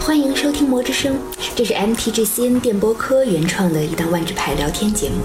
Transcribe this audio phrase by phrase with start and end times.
[0.00, 1.14] 欢迎收听《魔之声》，
[1.54, 5.16] 这是 MTGCN 电波科原创的一档万智牌聊天节目。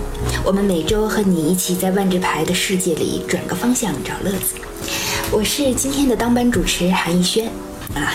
[0.44, 4.56] 我们每周和你一起在万智牌的世界里转个方向找乐子。
[5.32, 7.48] 我是今天的当班主持韩逸轩
[7.96, 8.14] 啊。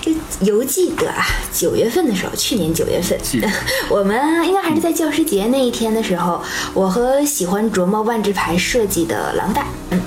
[0.00, 3.18] 这犹记得啊，九月份的时候，去年九月份，
[3.90, 10.00] 我们应该还是在教师节那一天的时候，我和喜欢琢磨万智牌设计的狼大，嗯。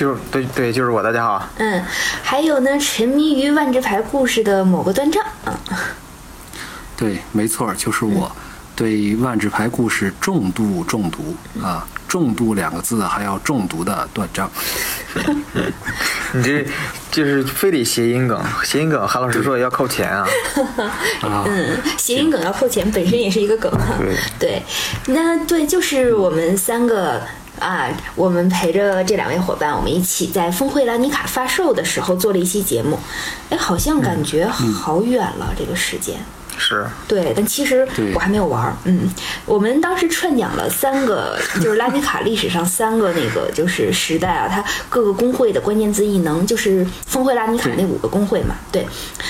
[0.00, 1.46] 就是对对，就是我，大家好。
[1.58, 1.84] 嗯，
[2.22, 5.22] 还有呢，沉迷于万智牌故事的某个断账。
[5.44, 5.54] 嗯，
[6.96, 8.34] 对，没错，就是我，
[8.74, 14.50] 对万智牌故事重度中毒啊，重度两个字还要中毒的断章。
[16.32, 16.66] 你这
[17.10, 20.26] 就是非得谐音梗，谐音梗，韩老师说要扣钱啊。
[21.46, 23.70] 嗯，谐音梗要扣钱，本身也是一个梗。
[23.98, 24.62] 对对，
[25.08, 27.20] 那对，就是我们三个。
[27.60, 32.98] 啊，我们陪着这两位伙伴，我们一起在峰会兰尼卡发售的时候做了一期节目。
[33.50, 36.16] 哎，好像感觉好远了，这个时间。
[36.60, 38.76] 是对，但其实我还没有玩儿。
[38.84, 39.08] 嗯，
[39.46, 48.54] 我们当时串讲了三个，就是拉尼卡历史上三个那个就是时代啊，它各个工会的关键字异能，就是峰会拉尼卡那五个工会嘛。
[48.70, 48.86] 对，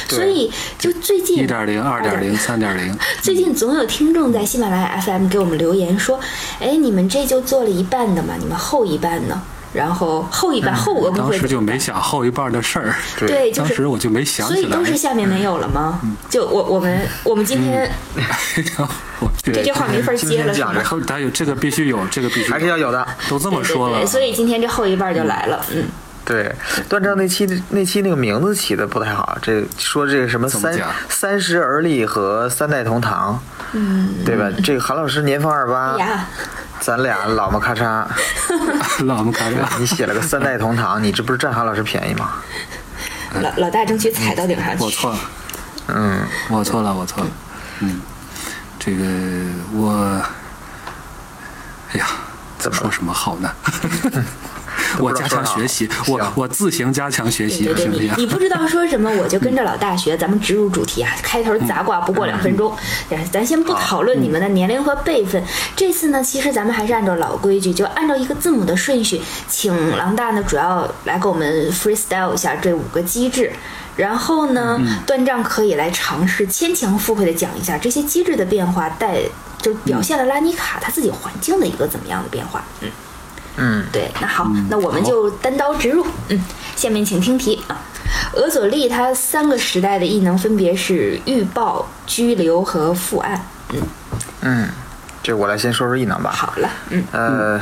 [0.09, 6.19] 所以就最近一点零、二点零、三点零， 最近总有听众在喜马拉雅 FM 给我们留言说
[6.61, 9.41] ：“哎，你们这就做了一半的嘛，你们后一半呢？”
[9.73, 12.95] 然后后一半后五个工会，当时就没想后一半的事儿。
[13.19, 14.61] 对，当时我就没想起来。
[14.61, 16.01] 所以都是下面没有了吗？
[16.29, 17.91] 就我我们我们今天，
[19.43, 20.53] 这这话没法接了。
[20.53, 23.07] 讲后还有这个必须有，这个必须还是要有的。
[23.29, 25.65] 都这么说了，所以今天这后一半就来了。
[25.73, 25.85] 嗯，
[26.25, 26.53] 对，
[26.89, 30.77] 断章那期那期那个名字起的不太好，这说这个什么三
[31.09, 33.41] 三十而立和三代同堂，
[33.73, 34.51] 嗯，对吧？
[34.65, 35.97] 这个韩老师年方二八。
[36.81, 38.05] 咱俩老么咔嚓，
[39.05, 39.67] 老么咔嚓！
[39.79, 42.33] 你写了个三代同堂，你这不是占韩老师便宜吗？
[43.41, 44.83] 老老大争取踩到顶上去。
[44.83, 45.19] 我错了，
[45.89, 47.31] 嗯，我错了，我错了，
[47.81, 48.01] 嗯，
[48.79, 49.05] 这个
[49.73, 49.93] 我，
[51.93, 52.07] 哎呀，
[52.59, 53.51] 怎么说什么好呢？
[54.99, 58.13] 我加强学习，我我自行加强学习，行不行？
[58.17, 60.17] 你不知道说什么，我就跟着老大学。
[60.17, 62.75] 咱们直入主题啊，开头杂挂不过两分钟。
[63.31, 65.43] 咱先不讨论你们的年龄和辈分。
[65.77, 73.53] 这次呢，其实咱们还是按照老规矩，就按照一个字母的顺序，请狼大呢主要来给我们 freestyle 一下这五个机制，
[73.97, 79.19] 然后呢，断账可以来尝试牵强附会的讲一下这些机制的变化带，
[79.63, 82.65] 就表现了拉尼卡他自己环境的一个怎么样的变化。
[82.81, 82.89] 嗯。
[83.57, 86.07] 嗯，对，那好，那我们就单刀直入。
[86.29, 86.41] 嗯，
[86.77, 87.77] 下面请听题啊。
[88.35, 93.45] 俄佐利他三个时代的异能分别是预报、拘留和复案。
[93.73, 93.83] 嗯
[94.43, 94.69] 嗯，
[95.23, 96.31] 这我来先说说异能吧。
[96.31, 97.61] 好了，嗯呃，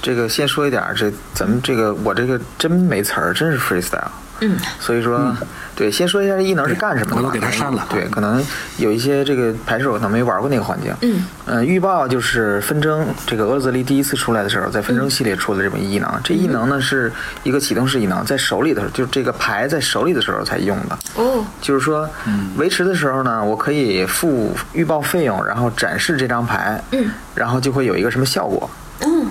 [0.00, 4.08] 这个先说一点，这咱们这个我这个真没词儿，真是 freestyle。
[4.42, 5.34] 嗯，所以说，
[5.76, 7.16] 对，先说一下这异能是干什么的。
[7.16, 7.86] 我都给他删了。
[7.88, 8.44] 对，可能
[8.76, 10.92] 有一些这个牌手可能没玩过那个环境。
[11.02, 11.24] 嗯。
[11.46, 16.20] 呃，预报就是纷争，这个俄泽利第一次出来的时候，在纷争系列出的这么异能。
[16.24, 17.12] 这异能呢是
[17.44, 20.98] 一个启动式异能，在手里的时候，就这个牌在手里的时候才用的。
[21.14, 21.44] 哦。
[21.60, 22.08] 就是说，
[22.56, 26.82] 维持的时候呢，我可以付预报费用，然后展示这张牌。
[26.90, 27.10] 嗯。
[27.34, 28.68] 然后就会有一个什么效果？
[29.00, 29.26] 嗯。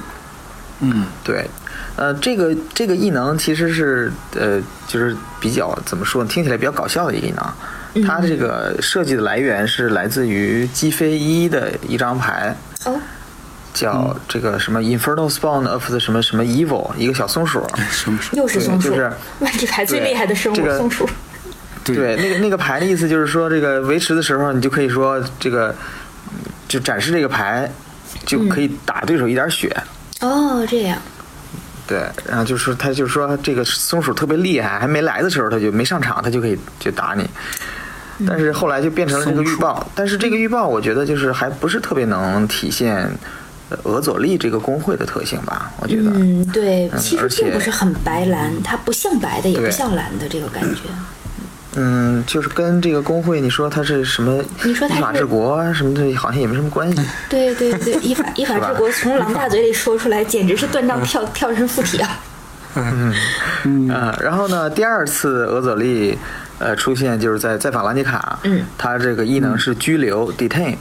[0.79, 1.49] 嗯，对。
[1.96, 8.06] 呃，这个这个异能其实是呃，就是比较怎么说呢，听起来比较搞笑的一个异能。
[8.07, 13.00] 它这个设计的来源是来自于击飞一的一张牌，哦
[13.74, 17.66] 叫这个什么 Infernal Spawn of the 什么什么 Evil，一个小松鼠。
[18.34, 21.09] 又是松鼠，就是 万智牌最厉害的生物松鼠。
[21.84, 25.73] 对，那个那个牌的意思就是说，这个维持的时候，你就可以说这个
[26.68, 27.69] 就展示这个牌，
[28.25, 29.75] 就可以打对手一点血。
[30.19, 30.97] 哦，这样。
[31.91, 37.29] 对，然后就是他，就是说这个松鼠特别厉害，还没来的时候他就没上场，他就可以就打你。
[38.25, 43.09] 但是后来就变成了这个预报，但是这个预报我觉得就是还不是特别能体现
[43.84, 45.69] 俄佐利这个工会的特性吧？
[45.81, 50.81] 我觉得，嗯，对，其实并不是很白蓝，它不像白的，也不像蓝的这个感觉。
[51.76, 54.44] 嗯，就是跟这个工会，你说他是什么？
[54.64, 57.02] 你说他依法治国什么的，好像也没什么关系。
[57.29, 62.20] 对对对， 依法依法治国，从狼大嘴里说出来， 简直是断章跳跳身附体啊！
[62.76, 63.14] 嗯
[63.64, 63.88] 嗯
[64.22, 66.18] 然后呢，第二次俄佐利
[66.59, 70.76] 呃出现，就是在在法兰尼卡，嗯，他这个异能是拘留 detain，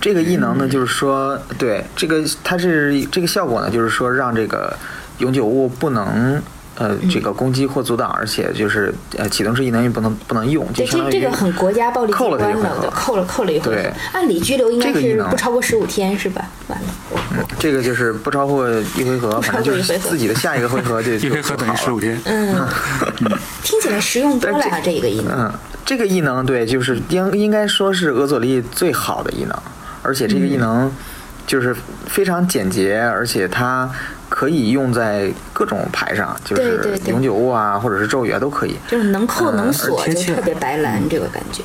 [0.00, 4.74] 这个异能呢，就是说，对这个它是这个效果呢，就是说让这个
[5.18, 6.42] 永久物不能。
[6.78, 13.64] 呃，这个攻击或阻挡，而且就是呃，启动式异能也不能不能用，就相当于这个很国家暴力扣了的，扣了扣了一回。
[13.64, 16.48] 对，按理拘留应该是不超过十五天是吧？
[16.68, 16.86] 完了，
[17.32, 22.16] 嗯这个就是不超过一回合，反正就是自己的下一个回合就 一回合等于十五天。
[22.26, 22.54] 嗯，
[23.64, 25.34] 听起来实用多了啊，这一个异能。
[25.36, 25.52] 嗯，
[25.84, 29.56] 这个异能对，就是应应该说是俄佐利最好的异能，
[30.02, 30.92] 而且这个异能
[31.44, 31.74] 就是
[32.06, 33.90] 非常简洁，而且它
[34.28, 38.76] 可以用在各种牌上，就是永久物啊，或者是咒语啊都可以。
[38.88, 41.62] 就是能扣能锁，就特别白蓝这个感觉。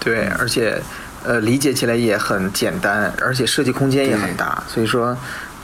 [0.00, 0.80] 对，而且
[1.24, 5.16] 呃理解起来也很简单，而且设计空间也很大，所以说。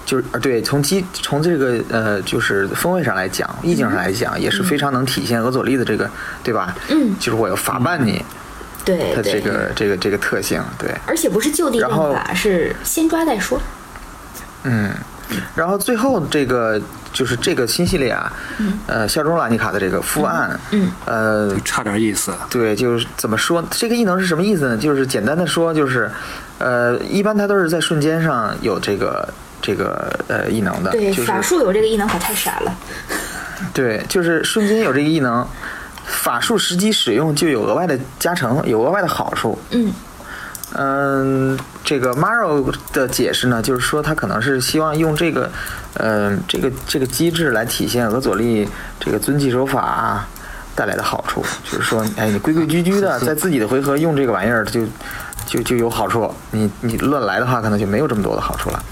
[0.05, 6.11] 就是呃，对，从机从这个呃，就是风味上来讲，意境上来讲，也是非常能体现俄佐利的这个，
[6.43, 6.75] 对吧？
[6.89, 8.23] 嗯就是我要法办你，
[8.85, 10.91] 对对，它这个这个这个特性，对。
[11.07, 13.61] 而且不是就地正法，是先抓再说。
[14.65, 14.91] 嗯，
[15.55, 16.81] 然后最后这个
[17.13, 18.33] 就是这个新系列啊，
[18.87, 22.33] 呃，效忠拉尼卡的这个复案，嗯呃，差点意思。
[22.51, 24.77] 对，就是怎么说这个异能是什么意思呢？
[24.77, 26.11] 就是简单的说，就是
[26.59, 29.29] 呃，一般它都是在瞬间上有这个
[29.61, 32.75] 这个呃异能的，对，就是法术有这个异能可太傻了。
[33.73, 35.47] 对，就是瞬间有这个异能，
[36.05, 39.59] 法术实际使用就有额外的加成，有额外的好处。
[39.71, 39.93] 嗯
[40.75, 45.51] 嗯，这个 Maro 的解释呢，就是说他可能是希望用这个，
[45.95, 50.27] 嗯、这个这个机制来体现俄佐利这个遵纪守法
[50.75, 54.81] 带来的好处，就是说，哎，你规规矩矩的在自己的回合用这个玩意儿，就
[55.47, 56.33] 就就有好处。
[56.51, 58.85] 你你乱来的话，可能就没有这么多的好处了。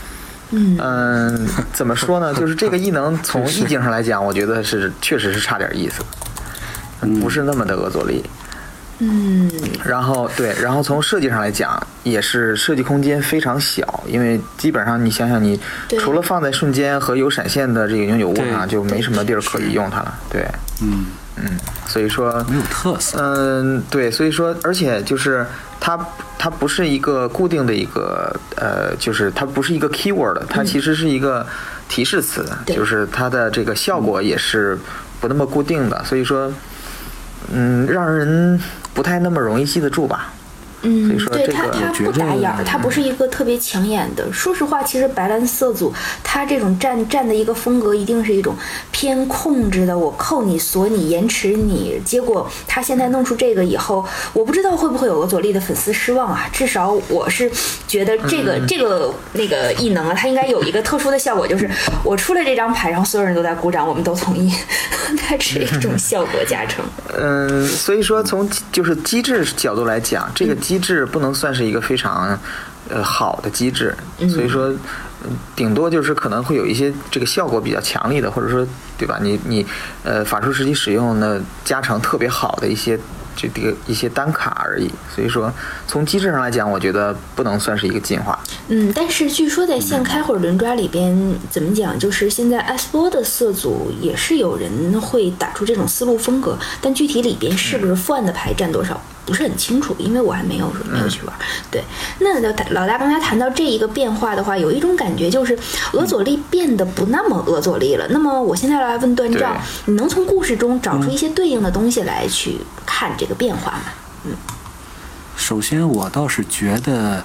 [0.50, 2.34] 嗯嗯，怎么说呢？
[2.38, 6.02] 就是这个异能从意境上来讲，我觉得是确实是差点意思，
[7.20, 8.22] 不是那么的俄佐利。
[8.24, 8.39] 嗯，
[9.84, 15.58] 然后对，然后从设计上来讲，也是设计空间非常小，因为基本上你想想，你
[15.88, 15.98] 对。
[15.98, 20.14] 除了放在瞬间和有闪现的这个永久物上，就没什么地儿可以用它了。
[20.30, 20.46] 对，
[20.82, 21.06] 嗯，
[21.36, 23.18] 嗯，所以说没有特色。
[23.18, 25.46] 嗯，对，所以说，而且就是
[25.80, 25.98] 它，
[26.38, 31.46] 它不是一个固定的一个，呃，就是它不是一个 keyword，它其实是一个
[31.88, 32.76] 提示词，对。
[32.76, 34.78] 就是它的这个效果也是
[35.20, 36.52] 不那么固定的，所以说，
[37.52, 38.60] 嗯，让人
[38.94, 40.32] 不太那么容易记得住吧。
[40.82, 44.32] 所以嗯，对它，说这个它我觉不打眼儿，得它不是一个特别抢眼的。
[44.32, 45.92] 说实话，其实白蓝色组
[46.22, 48.54] 他这种站站的一个风格，一定是一种
[48.90, 49.96] 偏控制的。
[49.96, 52.00] 我扣你、锁你、延迟你。
[52.04, 56.48] 结果他现在弄出这个以后，我不知道会不会有俄佐利的粉丝失望啊。
[56.52, 57.50] 至少我是
[57.86, 61.68] 觉得这个、这个那个异能啊，它应该有一个特殊的效果，就是
[62.02, 64.50] 我出了这张牌，然后所有人都在鼓掌，我们都同意，
[65.18, 66.84] 它是一种 效果加成。
[67.18, 72.38] 嗯，所以说从就是机制角度来讲，这个机制不能算是一个非常
[72.88, 73.92] 呃好的机制，
[74.28, 74.68] 所以说
[75.24, 78.64] 嗯顶多就是可能会有一些这个效果比较强力的，或者说
[78.96, 79.18] 对吧？
[79.20, 79.66] 你你
[80.04, 82.96] 呃法术实际使用的加成特别好的一些
[83.34, 84.88] 这个一些单卡而已。
[85.12, 85.52] 所以说
[85.88, 88.38] 从机制上来讲，我觉得不能算是一个进化。
[88.68, 91.98] 嗯，但是据说在现开或者轮抓里边，怎么讲？
[91.98, 101.34] 就是现在艾斯波的色组也是有人会打出这种思路风格，但具体里边是不是副案的牌占多少，不是很清楚，因为我还没有没有去玩。
[101.70, 101.84] 对，
[102.18, 102.40] 那
[102.72, 105.58] 老大刚才谈到这一个变化的话，有一种感觉就是
[105.92, 108.06] 俄佐利变得不那么俄佐利了。
[108.10, 109.56] 那么我现在来问段照，
[109.86, 113.82] 你能从故事中找出一些对应的东西来去看这个变化吗？
[114.24, 114.32] 嗯
[115.36, 117.24] 首先，我倒是觉得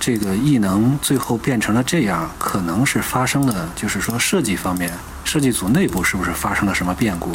[0.00, 4.92] 这个异能最后变成了这样，可能是发生了，就是说设计方面，
[5.24, 7.32] 设计组内部是不是发生了什么变故？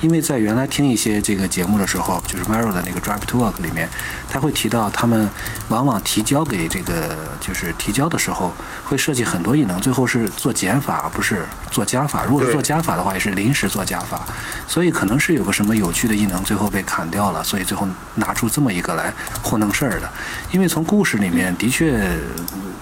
[0.00, 3.88] 因为在原来听一些这个节目的时候，就是 Maro 的那个 Drive to Work 里面，
[4.30, 5.28] 他会提到他们
[5.68, 12.24] 往往提交给这个就是提交的时候，会设计很多异能，最后是做减法，而不是做加法。
[12.24, 14.20] 如果是做加法的话，也是临时做加法，
[14.66, 19.12] 所以可能是有个什么有趣的异能最后被砍掉了，所以最后拿出这么一个来
[19.42, 20.08] 糊弄事儿的。
[20.52, 22.08] 因为从故事里面的确，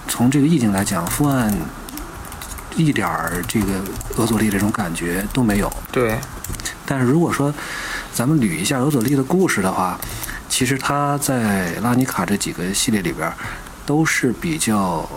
[0.07, 1.51] 从这个意境来讲，复案
[2.75, 3.67] 一点儿这个
[4.17, 5.71] 俄佐利这种感觉都没有。
[5.91, 6.17] 对，
[6.85, 7.53] 但是如果说
[8.13, 9.99] 咱们捋一下俄佐利的故事的话，
[10.49, 13.33] 其实他在拉尼卡这几个系列里边儿
[13.85, 15.07] 都是比较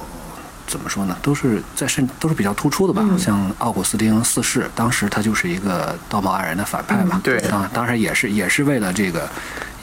[0.66, 1.16] 怎么说呢？
[1.22, 3.04] 都是在甚都是比较突出的吧。
[3.18, 7.20] 像奥古斯丁四世，当时他就是一个道貌岸然的反派嘛。
[7.22, 9.28] 对啊，当然也是也是为了这个。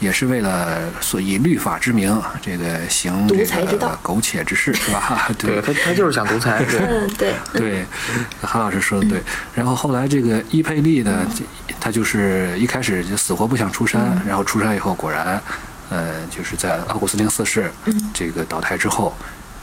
[0.02, 3.88] 也是为了所以律法之名，这个行独这裁之道。
[3.88, 5.30] 个苟且之事，是吧？
[5.38, 5.62] 对。
[5.62, 7.86] 他他就是想独裁，对，嗯，对， 对，
[8.42, 9.22] 韩老师说的对。
[9.54, 11.24] 然后后来这个伊佩利呢，
[11.80, 15.40] 他就是一开始就死活不想出山，然后出山以后果然，
[15.90, 17.70] 呃，就是在奥古斯丁四世
[18.12, 19.14] 这个倒台之后，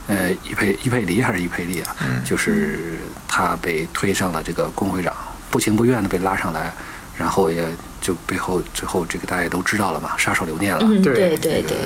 [0.07, 5.13] 呃，伊佩伊佩里还是伊佩利啊，就是他被推上了这个工会长，
[5.51, 6.71] 不情不愿的被拉上来，
[7.19, 7.67] 然后也
[7.99, 10.79] 就背后最后这个大家也都知道了嘛，杀手留念了。
[10.83, 11.77] 嗯，对对对对。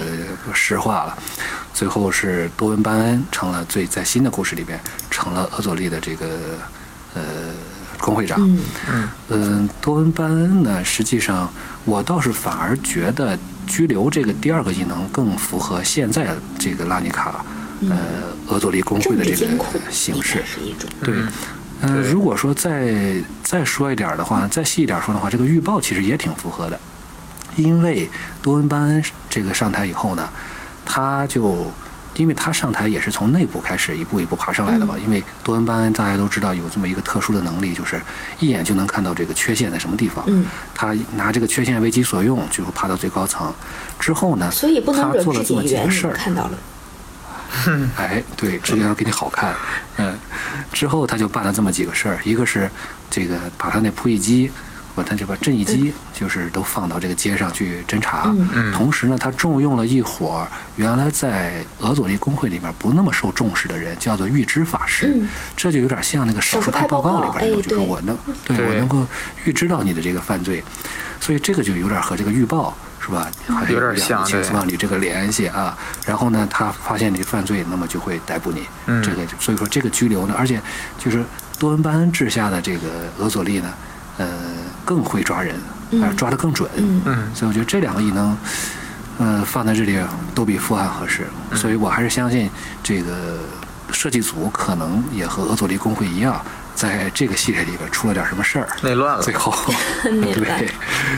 [0.48, 1.18] 呃，石化了。
[1.74, 6.28] 最后是多文班恩成了最在新的故事里边成了俄佐利的这个
[7.16, 7.22] 呃
[7.98, 8.38] 工会长。
[8.88, 11.52] 嗯嗯，多文班恩呢，实际上
[11.84, 13.36] 我倒是反而觉得
[13.66, 17.44] 拘留这个第二个异能更符合现在这个拉尼卡
[17.90, 17.98] 呃
[18.50, 19.48] 俄佐利工会的这个
[19.90, 21.26] 形式应
[21.88, 21.94] 该。
[21.96, 22.04] 是一种。
[22.04, 26.80] 对，呃，如果说再再说一点儿的话，再细一点儿说的话，这个预报其实也挺符合的，
[27.56, 28.10] 因为
[28.42, 30.30] 多恩班恩这个上台以后呢，
[30.86, 31.68] 他就
[32.16, 38.00] 因为他上台也是从内部开始一步一步爬上来的嘛，因为多恩班恩大家都知道有这么一个特殊的能力，就是
[38.40, 43.52] 一眼就能看到这个缺陷在什么地方，嗯，他拿这个缺陷为己所用，就爬到最高层。
[44.00, 46.52] 之后呢，所以不能他惹知做了这么己缘，几个事儿，你看到了。
[47.98, 49.54] 哎，对，这个要给你好看。
[49.98, 50.18] 嗯，
[50.72, 52.70] 之后他就办了这么几个事儿，一个是
[53.10, 54.52] 这个把他那扑翼机，
[54.96, 58.34] 把他这个阵翼机，就是都放到这个街上去侦查。
[58.36, 65.14] 嗯同时呢，他重用了一伙儿原来在俄佐利工会里面不那么受重视的人，叫做预知法师。
[65.16, 69.06] 嗯这就有点像那个手术派报告里边就是哎我能对对我能够
[69.46, 70.64] 预知到你的这个犯罪，
[71.20, 72.76] 所以这个就有点和这个预报。
[73.04, 73.30] 是吧？
[73.48, 75.78] 还有点像对千丝万缕这个联系啊。
[76.06, 78.66] 然后呢，他发现你犯罪，那么就会逮捕你。
[78.86, 80.62] 嗯这个所以说这个拘留呢，而且
[80.98, 81.24] 就是
[81.60, 83.74] 多恩班恩治下的这个俄佐利呢，
[84.18, 84.28] 呃，
[84.86, 85.56] 更会抓人，
[85.92, 86.70] 呃，抓得更准。
[86.78, 88.38] 嗯嗯所以我觉得这两个异能，
[89.18, 90.00] 呃，放在这里
[90.34, 91.28] 都比富汉合适。
[91.52, 92.50] 嗯所以我还是相信
[92.82, 93.40] 这个
[93.92, 96.44] 设计组可能也和俄佐利工会一样，
[96.76, 99.54] 在这个系列里边出了点什么事儿，内乱了最后
[100.04, 100.70] 内乱对，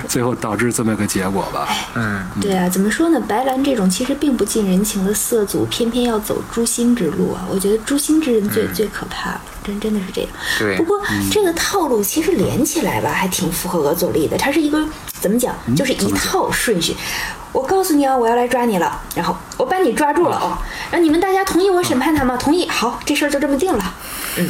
[0.07, 1.67] 最后导致这么个结果吧。
[1.95, 3.19] 嗯，对啊，怎么说呢？
[3.27, 7.45] 白兰这种其实并不近人情的色祖，偏偏要走诛心之路啊！
[7.50, 10.29] 我觉得诛心之人最、最可怕了，真真的是这样。
[10.59, 14.38] 对不过、这个套路其实连起来吧，还挺符合俄佐力的。
[14.38, 14.85] 它是一个
[15.25, 16.96] 怎么讲，就是一套顺序。
[17.51, 20.55] 我告诉你啊，我要来抓你了，然后我把你抓住了哦，
[20.91, 22.38] 然后你们大家同意我审判他吗？
[22.38, 23.94] 同意，好，这事儿就这么定了。
[24.38, 24.48] 嗯，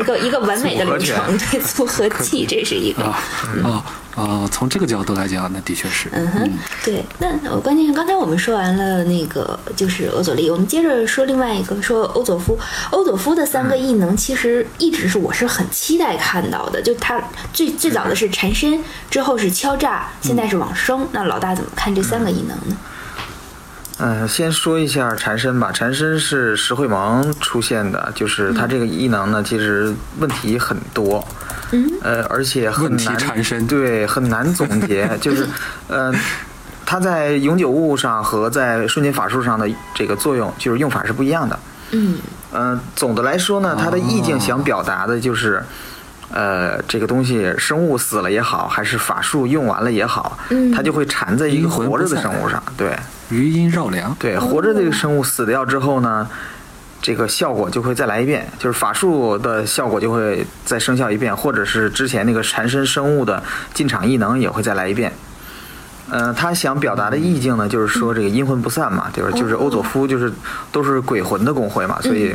[0.00, 3.04] 一个一个完美的流程，对，组合技， 这是一个。
[3.04, 3.84] 啊
[4.16, 4.48] 啊啊！
[4.50, 6.08] 从这个角度来讲，那的确是。
[6.12, 6.50] 嗯哼，
[6.84, 12.58] 对，那我关键刚才我们说完了那个就是欧佐利，我们接着说另外一个，说欧佐夫。
[12.90, 21.06] 欧佐夫的三个异能其实一直是我是很期待看到的，就他最最早的是缠身，之后是敲诈，现在是往生。
[21.12, 22.74] 那老大怎么看这三个异能呢？
[22.74, 22.76] 嗯，
[24.28, 25.70] 先说一下缠身吧。
[25.72, 31.26] 缠身是石慧萌出现的，就是他这个异能呢，其实问题很多，
[31.72, 35.08] 嗯，呃，而且很难缠身对，很难总结。
[35.20, 35.46] 就是，
[35.88, 36.12] 呃，
[36.84, 41.58] 他在永久物上和在瞬间法术上的这个作用，就是用法是不一样的。
[41.92, 42.18] 嗯
[42.52, 45.62] 呃，总的来说呢，它的意境想表达的就是，
[46.30, 52.62] 呃，这个东西生物死了也好，还是法术用完了也好，嗯它就会缠在一个活着的生物上。
[52.76, 52.96] 对
[53.30, 54.14] 余音绕梁。
[54.18, 56.28] 对，活着这个生物死掉之后呢，
[57.02, 63.42] 这个效果就会再来一遍，就是法术的效果就会再生效一遍，或者是之前那个缠身生物的
[63.74, 65.12] 进场异能也会再来一遍。
[66.08, 70.32] 呃，他想表达的意境呢，就是说这个阴魂不散嘛，就是就是欧佐夫就是
[70.70, 72.32] 都是鬼魂的工会嘛，所以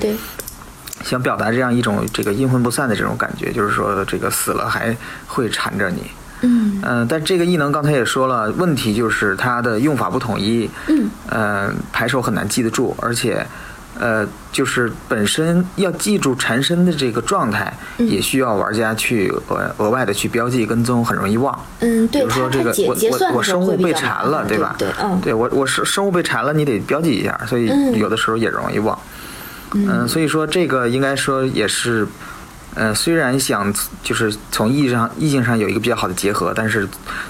[1.04, 4.96] 想表达这样一种这个阴魂不散的这种感觉，就是说这个死了还
[5.26, 6.12] 会缠着你。
[6.42, 13.46] 嗯嗯、但这个异能刚才也说了，问题就是它的用法不统一，嗯，呃，牌手很难记得住，而且，
[14.00, 21.58] 呃，就是本身要记住缠身的这个状态，嗯也需要玩家去额额外的去标记跟踪，很容易忘。
[21.80, 24.76] 嗯，比对，比如说这个我我我生物被缠了，对吧？
[24.78, 28.98] 对，嗯，对我我生生物被缠了，你得标记一下，所以嗯有的时候也容易忘。
[29.74, 32.06] 嗯，所以说这个应该说也是，
[32.74, 36.88] 呃，虽然想就是从意义上意境上有一个比较好的结合，但是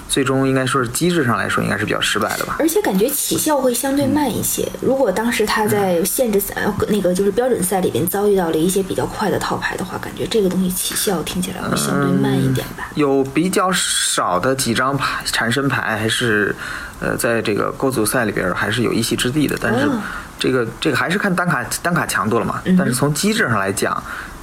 [0.08, 2.56] 最终应该说是机制上来说应该是比较失败的吧。
[2.60, 4.68] 而且感觉起效会相对慢一些。
[4.80, 12.88] 如果当时他在限制赛、呃那个就是标准赛里边遭遇到了一些比较快的套牌的话，感觉这个东西起效听起来会相对慢一点吧。
[12.94, 16.54] 有比较少的几张牌缠身牌还是，
[17.00, 20.00] 呃，在这个勾组赛里边还是有一席之地的，但是哦
[20.38, 22.60] 这个这个还是看单卡单卡强度了嘛。
[22.64, 24.02] 嗯但是从机制上来讲，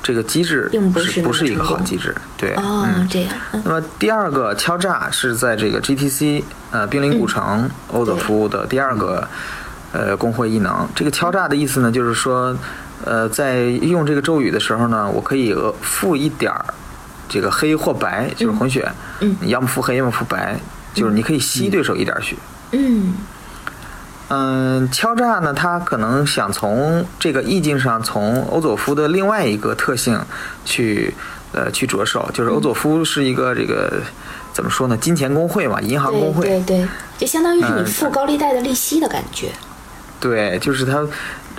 [0.10, 2.16] 这个机制并不是不是一个好机制？
[2.36, 3.08] 对，哦，嗯。
[3.08, 9.28] 这样，嗯那么第二个敲诈是在这个 GTC 呃冰灵古城欧佐夫的第二个
[9.92, 10.90] 呃工会异能。
[10.96, 12.58] 这个敲诈的意思呢，就是说
[13.06, 16.66] 呃在用这个咒语的时候呢，我可以额付一点儿
[17.28, 20.60] 这个黑或白，就是混血，嗯你要么付黑，要么付白，
[20.96, 22.36] 就是你可以吸对手一点儿血。
[22.72, 23.14] 嗯
[24.30, 30.20] 嗯，敲诈呢，他可能想从这个意境上，从欧佐夫的另外一个特性
[30.64, 31.14] 去
[31.52, 34.02] 呃去着手，就是欧佐夫是一个这个
[34.54, 34.96] 怎么说呢？
[34.96, 39.50] 金钱工会嘛，银行工会，对对对，就相当于是你嗯付高利贷的利息的感觉。
[40.20, 41.04] 对，就是他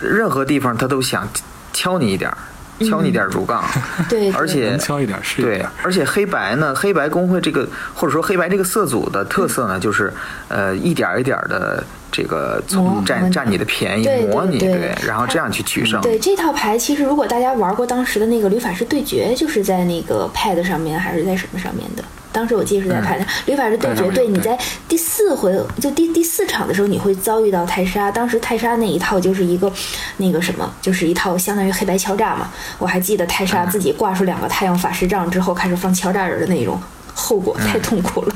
[0.00, 1.28] 任何地方他都想
[1.72, 2.38] 敲你一点儿，
[2.86, 3.64] 敲你点儿竹杠，
[4.08, 10.12] 对，而且敲一点是一对点，而且黑白呢，黑白工会这个或者说黑白这个色组的特色呢，就是
[10.46, 11.82] 呃一点儿一点儿的
[12.12, 16.00] 这个从占占你的便宜磨你，对然后这样去取胜。
[16.00, 22.04] 对这套牌，其实如果大家玩过当时的那个旅法师对决，就是在那个 Pad 上面还是在什么上面的？
[22.32, 23.26] 当时我记得是在 Pad 上。
[23.46, 24.56] 旅法师对决，对对你在
[24.88, 28.10] 第四回就第第四场的时候，你会遭遇到泰莎。
[28.10, 29.72] 当时泰莎那一套就是一个
[30.18, 32.48] 那个什么，就是一套相当于黑白敲诈嘛。
[32.78, 36.80] 我还记得泰莎自己挂出两个太阳法师杖之后，开始放敲诈人的那种，
[37.14, 38.34] 后果太痛苦了。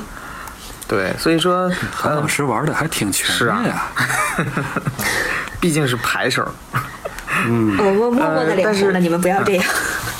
[0.87, 3.91] 对，所以说， 呃韩老，师玩的还挺全是啊面啊。
[5.59, 6.47] 毕竟是牌手，
[7.47, 9.65] 嗯，我我默默的脸呃但是红了，你们不要这样。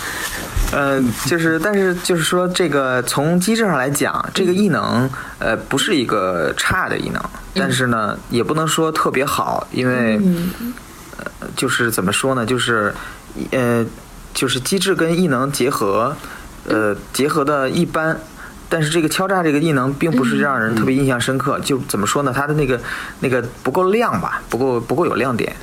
[0.73, 5.07] 呃，就是，但是就是说，这个从机制上来讲，这个异能，
[5.37, 7.21] 呃，不是一个差的异能，
[7.53, 10.19] 但是呢，也不能说特别好，因为，
[11.17, 12.93] 呃，就是怎么说呢，就是，
[13.51, 13.85] 呃，
[14.33, 16.17] 就是机制跟异能结合，
[16.67, 18.19] 呃，结合的一般。
[18.67, 22.33] 但是这个敲诈这个异能并不是让人特别印象深刻，就怎么说呢？
[22.35, 22.79] 它的那个
[23.19, 25.55] 那个不够亮吧，不够不够有亮点。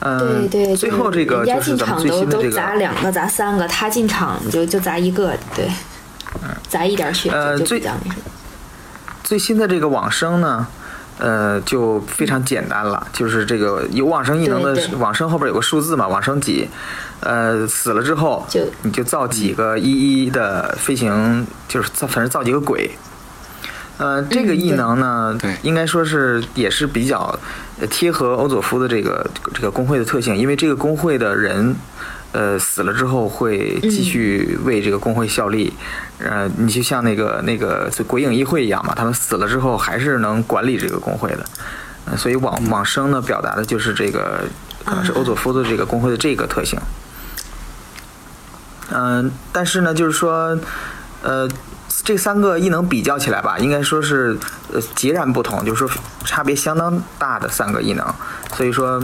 [0.00, 5.68] 嗯，对对，最后这个就是咱们最新的这个砸两个砸三个，他进场就就砸一个，对，
[6.68, 7.90] 砸一点血就就。
[9.24, 10.66] 最新的这个往生呢，
[11.18, 16.68] 呃，就非常简单了，就是这个有往生异能的往生后边有个数字嘛，往生几，
[17.20, 18.60] 呃，死了之后就。
[18.82, 22.90] 你就造几个一一的飞行，就是造反正造几个鬼。
[23.96, 25.56] 呃，这个异能呢，对。
[25.62, 27.36] 应该说是也是比较
[27.80, 31.74] 呃贴合欧佐夫的这个这个工会的特性，因为这个工会的人，
[32.32, 35.72] 呃，死了之后会继续为这个工会效力。
[36.18, 42.16] 呃，你就像那个那个鬼影议会一样嘛，他们死了之后还是能管理这个工会的。
[42.16, 44.44] 所以往往生呢，表达的就是这个
[44.84, 46.78] 可能是欧佐夫的这个工会的这个特性。
[48.90, 50.58] 嗯、但是呢，就是说，
[51.22, 51.46] 呃，
[52.02, 54.38] 这三个异能比较起来吧，应该说是
[54.72, 58.14] 呃截然不同，就是说差别相当大的三个异能。
[58.56, 59.02] 所以说，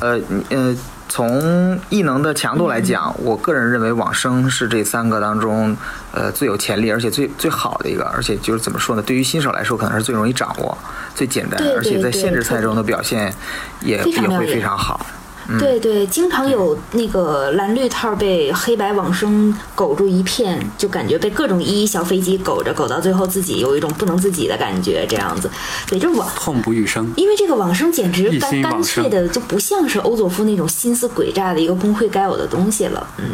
[0.00, 0.76] 呃你呃，
[1.14, 5.76] 从异能的强度来讲，我个人认为往生是这三个当中
[6.10, 9.02] 呃最有潜力，而且最最好的一个，而且就是怎么说呢？
[9.02, 10.76] 对于新手来说，可能是最容易掌握、
[11.14, 13.32] 最简单，而且在限制赛中的表现
[13.80, 15.06] 也也会非常好。
[15.58, 25.50] 对对，经常有那个蓝绿套被黑白往生苟住一片，就感觉被各种一一小飞机苟着，苟到最后自己有一种不能自己的感觉，这样子。
[25.86, 27.12] 对，这往痛不欲生。
[27.16, 33.24] 因为这个往生简直一干干脆的就不像是欧佐夫那种心思诡诈的一个工会该有的东西了，嗯。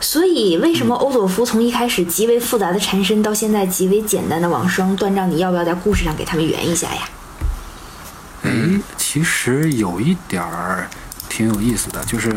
[0.00, 7.02] 所以，为什么欧佐夫从一开始极为复杂的缠身，到现在极为简单的往生，断章，你要不要在故事上给他们圆一下呀？
[8.44, 10.88] 哎，其实有一点儿
[11.28, 12.34] 挺有意思的，就是，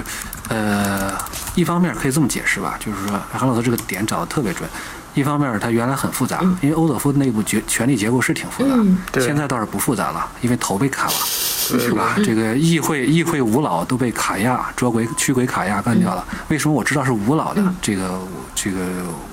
[0.49, 1.13] 呃，
[1.55, 4.69] 一方面可以这么解释吧，就是说韩老师这个点找的特别准。
[5.13, 12.15] 一方面，它原来很复杂，因为欧佐夫内部决权力结构是挺复杂，嗯现在倒是不复杂了，因为头被砍了，是吧？
[12.23, 16.25] 这个议会议会五老都被卡亚捉鬼驱鬼卡亚干掉了。
[16.47, 17.61] 为什么我知道是五老的？
[17.81, 18.21] 这个
[18.55, 18.79] 这个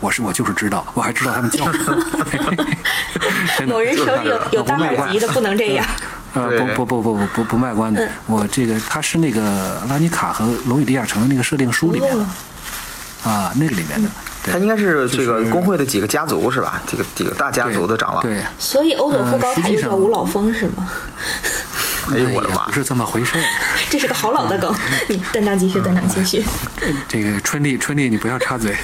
[0.01, 2.05] 我是我就是知道，我还知道他们叫什么。
[3.68, 5.87] 某人手里有有大我不卖关号级的，不能这样。
[6.35, 12.25] 呃，不不不不不不不卖关子，我这个它是那个拉尼卡和龙与地下城的那个设定书里面的
[13.25, 14.09] 啊，那个里面的，
[14.45, 16.81] 对他应该是这个工会的几个家族是吧？
[16.87, 18.23] 几个几个大家族的长老。
[18.23, 20.88] 对，所以欧佐夫高塔又叫吴老峰是吗？
[22.11, 22.73] 哎呦我的妈不！
[22.73, 23.37] 是这么回事。
[23.91, 24.75] 这是个好老的梗。
[25.09, 26.43] 你断章继续，断章继续。
[27.07, 28.75] 这个春丽，春丽，你不要插嘴。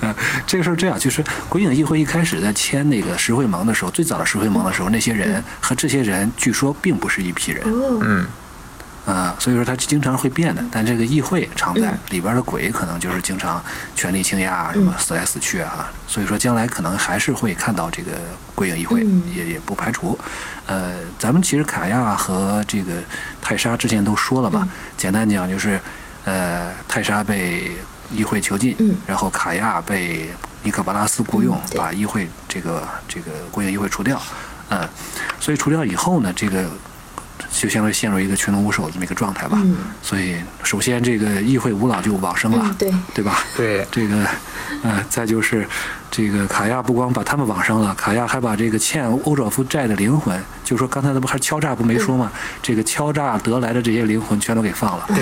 [0.00, 0.14] 呃，
[0.46, 7.62] 这个事儿这样，就是鬼影议会一开始在签那个石会盟的时候，最早的石会盟的时候，那些人和这些人据说并不是一批人。
[7.64, 8.26] 哦，嗯，
[9.04, 13.62] 啊、所以说它经常会变的，但这个议会常在，里边的鬼可能就是经常
[13.96, 18.12] 权力倾轧啊，什么死来死去啊，所以说将来可能还是会看到这个
[18.54, 19.22] 鬼影议会，嗯。
[19.34, 20.18] 也也不排除。
[20.66, 22.92] 呃，咱们其实卡亚和这个
[23.40, 25.80] 泰莎之前都说了嘛，简单讲就是，
[26.24, 27.72] 呃，泰莎被
[28.14, 28.94] 议会囚禁，嗯。
[29.06, 30.28] 然后卡亚被
[30.62, 34.20] 尼可巴拉斯雇佣，嗯把议会这个这个国营议会除掉，
[34.70, 34.88] 嗯，
[35.40, 36.70] 所以除掉以后呢，这个
[37.50, 39.58] 就相当于陷入一个群龙无首的这么一个状态吧。
[39.64, 39.76] 嗯。
[40.02, 42.94] 所以首先这个议会无老就往生了，嗯对。
[43.14, 43.42] 对吧？
[43.56, 44.26] 对，这个，
[44.82, 45.66] 嗯，再就是
[46.14, 52.30] 这个卡亚不光把他们往生了，卡亚还把这个欠欧佐夫债的灵魂，就说刚才那不还敲诈不没说吗？
[52.62, 55.06] 这个敲诈得来的这些灵魂全都给放了。
[55.08, 55.18] 对，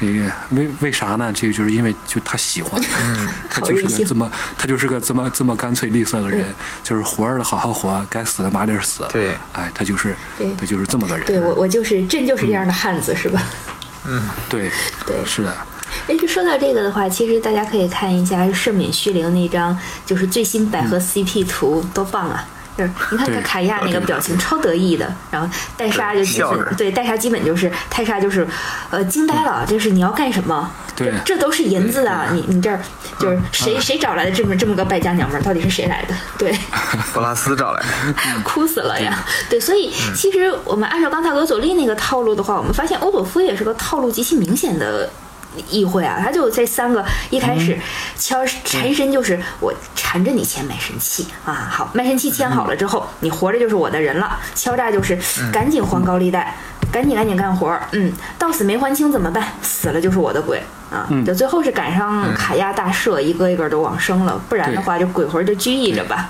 [0.00, 1.32] 这个为为啥呢？
[1.32, 2.82] 这个就是因为就他喜欢，
[3.48, 6.44] 他就是个这么他就是个这么这么干脆利索的人，
[6.82, 9.06] 就是活着的好好活，该死的麻利儿死。
[9.12, 11.24] 对哎，他就是对他就是这么个人。
[11.24, 13.40] 对我我就是朕就是这样的汉子是吧？
[14.08, 14.72] 嗯对，
[15.06, 15.56] 对，是的，
[16.08, 22.44] 哎，就说到这个的话，其实大家可以看一下盛敏虚灵那张，就是最新百合 CP 图，多棒啊！
[22.76, 26.22] 就是你看对看卡亚那个表情超得意的，然后戴莎就
[26.76, 28.46] 对戴莎基本就是泰莎就是
[28.90, 30.70] 呃惊呆了，就是你要干什么？
[30.94, 32.26] 对这这都是银子啊！
[32.34, 32.78] 你你这儿
[33.18, 35.42] 就是谁谁找来的这么这么个败家娘们儿？
[35.42, 36.14] 到底是谁来的？
[36.36, 36.54] 对。
[37.14, 38.12] 博拉斯找来的，
[38.44, 39.24] 哭死了呀！
[39.48, 45.08] 对，所以其实我们按照刚才俄佐利那个套路的话，我们发现欧佐夫也是个套路极其明显的。
[45.70, 47.78] 议会啊，他就这三个一开始
[48.16, 51.68] 敲缠身，就是我缠着你签卖身契啊。
[51.70, 54.38] 好，卖身契签好了之后，你活着就是我的人了。
[54.54, 55.18] 敲诈就是
[55.52, 56.54] 赶紧还高利贷，
[56.92, 57.82] 赶紧赶紧干活儿。
[57.92, 59.44] 嗯，到死没还清怎么办？
[59.62, 61.08] 死了就是我的鬼啊。
[61.24, 66.28] 就最后是赶上卡亚大赦，一个一个都往生了，不然的话，就鬼魂就拘役着吧。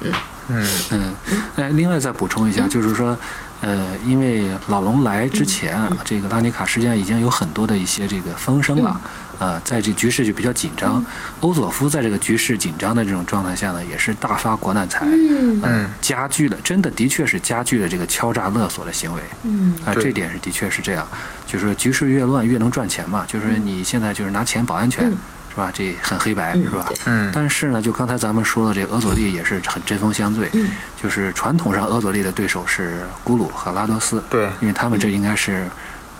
[0.00, 0.12] 嗯，
[0.48, 1.14] 嗯嗯。
[1.56, 3.16] 哎，另外再补充一下，就是说，
[3.60, 9.00] 呃，因为老龙来之前啊，这个拉尼卡实际上已经有很多的一些这个风声了，
[9.38, 11.04] 呃，在这局势就比较紧张。
[11.40, 15.60] 欧佐夫在这个局势紧张的这种状态下呢，也是大发国难财，嗯。
[15.62, 19.74] 嗯，加剧了，真的的确是加剧了这个敲诈勒索的行为，嗯。
[19.84, 20.04] 啊，对。
[20.04, 21.06] 这点是的确是这样，
[21.46, 25.16] 就是说局势越乱越能赚钱嘛，就是说你现在就是拿钱保安全，嗯
[25.56, 25.70] 是吧？
[25.72, 26.92] 这很黑白，嗯是吧？
[27.06, 27.32] 嗯。
[27.34, 30.68] 但是呢，就刚才咱们说的这个俄佐利也是很针锋相对，嗯。
[31.02, 34.50] 就是传统上俄佐利的对手是古鲁和拉多斯，对。
[34.60, 35.66] 因为他们这应该是，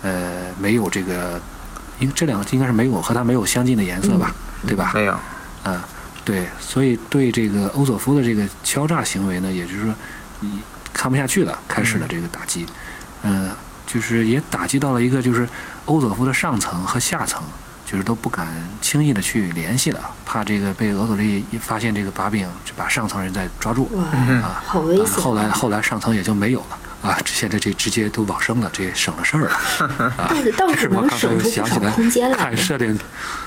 [0.01, 1.39] 呃，没有这个，
[1.99, 4.33] 因为这两个应该是没有和他没有相近的颜色吧，
[4.65, 4.91] 对吧？
[4.95, 5.13] 没有，
[5.63, 5.87] 啊，
[6.25, 9.93] 对，所以对这个欧佐夫的这个敲诈行为呢，也就是说，
[10.39, 10.59] 你
[10.91, 12.65] 看不下去了，开始了这个打击，
[13.21, 13.51] 嗯、
[13.85, 15.47] 就是也打击到了一个就是
[15.85, 17.41] 欧佐夫的上层和下层，
[17.89, 18.45] 就是都不敢
[18.81, 24.03] 轻易的去联系了，怕这个被俄佐利一发现这个把柄，就把上层人再抓住哇，
[24.43, 24.61] 啊。
[24.65, 25.05] 好危险！
[25.05, 29.51] 啊后来后来上层也就没有了啊，这现在这直接都往生了，这也省了事儿了
[30.17, 30.27] 啊。
[30.29, 32.97] 倒是倒是能省出不少想起来空间来看设定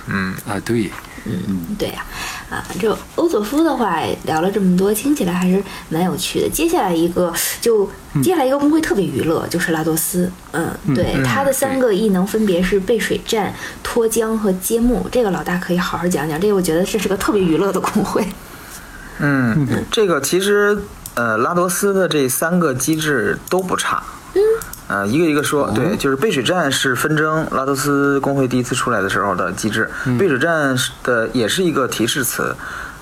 [0.06, 0.90] 嗯，啊，对，
[1.24, 2.04] 嗯，对呀、
[2.48, 6.48] 啊，这欧佐夫的话聊了这么多，听起来还是蛮有趣的。
[6.48, 7.90] 接下来一个就
[8.22, 10.30] 接下来一个工会特别娱乐，就是拉多斯。
[10.52, 15.08] 嗯，对，嗯他的三个异能分别是背水战、脱缰和揭幕。
[15.12, 18.24] 这个老大可以好好讲讲，这个我觉得这是个特别娱乐的工会。
[19.22, 20.82] 嗯，这个其实
[21.14, 24.02] 呃，拉多斯的这三个机制都不差。
[24.34, 24.40] 嗯，
[24.86, 29.90] 呃，一个一个说，对，就是背水战是纷争，拉多斯工会第一次出来的时候的机制。
[30.18, 32.54] 背水战的也是一个提示词，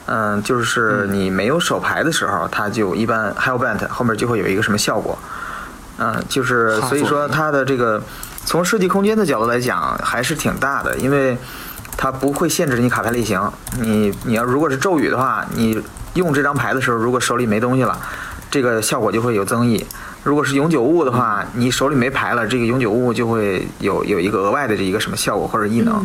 [0.07, 5.19] 嗯、就是你没有手牌的时候，它就一般 Hellbent 后面就会有一个什么效果。
[5.99, 8.03] 嗯、就是所以说它的这个
[8.47, 11.37] 从设计空间的角度来讲还是挺大的，因为
[11.97, 13.39] 它不会限制你卡牌类型。
[13.81, 15.79] 你你要如果是咒语的话，你
[16.19, 17.97] 用这张牌的时候，如果手里没东西了，
[18.51, 19.87] 这个效果就会有增益。
[20.25, 26.05] 如果是永久物的话，你手里没牌了，这个永久物就会有有一个额外的这一个什么效果或者异能。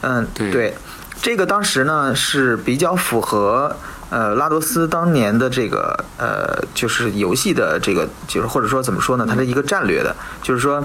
[0.00, 0.74] 嗯，对
[1.20, 3.76] 这个当时呢是比较符合
[4.08, 10.82] 呃拉多斯当年的这个呃就是游戏的这个就是或者说怎么说呢，它的一个战略的，就是说。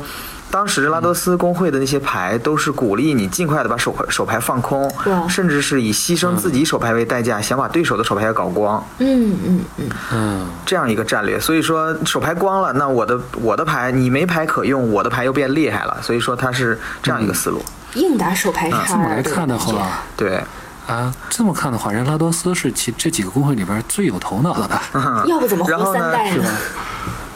[0.50, 4.92] 当时拉多斯工会的那些牌都是鼓励你尽快的把手牌手牌放空，
[5.28, 8.84] 甚至是以牺牲自己手牌为代价，想把对手的手牌搞光。
[9.00, 11.40] 嗯嗯嗯，嗯，这样一个战略。
[11.40, 15.98] 所以说手牌光了，那我的我的牌你没牌可用，我的牌又变厉害了。
[16.02, 17.62] 所以说它是这样一个思路。
[17.96, 20.42] 硬打手牌叉这么来看的话，对，
[20.88, 25.24] 啊，这么看的话，人拉多斯是其这几个工会里边最有头脑的吧？
[25.28, 26.52] 要不怎么然后呢活三代是吧呢？？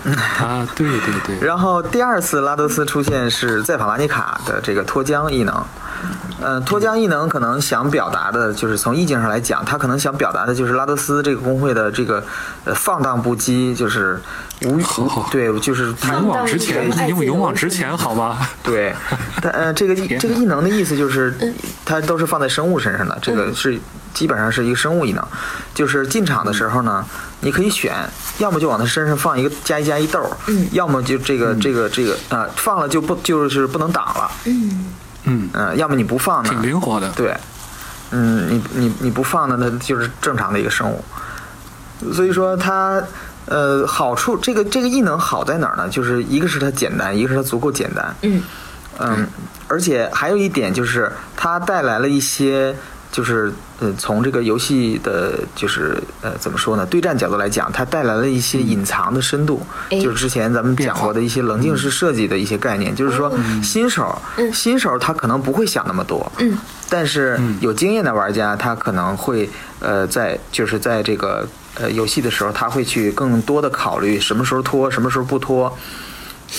[0.40, 1.00] 啊，对对
[1.38, 5.64] 对，然后第二次拉德斯出现是在法拉尼卡的这个脱缰异能。
[6.42, 12.24] 呃，脱缰异能可能想表达的就是从意境上来讲，他可能想表达的就是拉德斯这个工会的这个
[12.66, 14.20] 呃放荡不羁，就是
[14.66, 18.40] 无好对，就是勇往直前勇勇往直前，好吗？
[18.64, 18.92] 对，
[19.40, 21.32] 但呃，这个这个异能的意思就是，
[21.86, 23.80] 它都是放在生物身上的，这个是
[24.12, 25.24] 基本上是一个生物异能，
[25.76, 27.06] 就是进场的时候呢，
[27.44, 27.94] 你可以选，
[28.38, 30.30] 要么就往他身上放一个加一加一豆儿，
[30.72, 34.86] 要么就这个这个这个呃放了就不就是不能挡了，嗯，
[35.24, 37.10] 嗯，嗯，要么你不放呢挺，灵活的。
[37.16, 37.36] 对，
[38.12, 41.04] 嗯，你你你不放呢，那就是正常的一个生物。
[42.14, 43.02] 所以说它
[43.46, 45.90] 呃好处，这个这个异能好在哪儿呢？
[45.90, 48.16] 就是一个是它简单，一个是它足够简单。
[48.22, 48.44] 嗯
[49.00, 49.28] 嗯，
[49.68, 52.76] 而且还有一点就是它带来了一些。
[53.12, 56.86] 就是呃，从这个游戏的，就是呃，怎么说呢？
[56.86, 66.58] 对战角度来讲，它带来了一些隐藏的深度，哎就是之前咱们讲过的一些棱镜式设计的一些概念，就是说新手，嗯新手他可能不会想那么多，嗯
[66.90, 75.78] 但是有经验的玩家，他可能会呃，在就是在这个呃游戏的时候，他会去更多的考虑什么时候拖，什么时候不拖。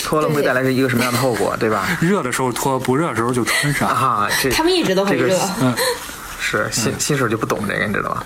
[0.05, 1.87] 脱了会带来一个什么样的后果，对吧？
[2.01, 3.87] 热的时候脱，不热的时候就穿上。
[3.87, 5.39] 啊，这他们一直都很这个热。
[6.43, 8.25] 是新新手就不懂这个，你知道吗？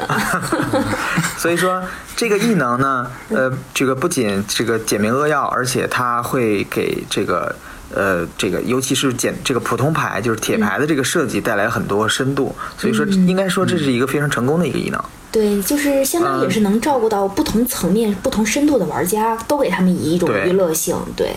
[1.37, 1.83] 所以说
[2.17, 7.55] 这个异能呢，呃，这个不仅这个简明扼要，而且它会给这个
[7.95, 12.57] 呃这个尤其是简这个普通牌就是铁牌的这个设计带来很多深度。
[12.79, 14.99] 所以说应该说这是一个非常成功的一个异能。
[15.31, 20.97] 对，就是相当于也是能照顾到不同层面、不同深度的玩家，都给他们以一种娱乐性。
[21.15, 21.37] 对，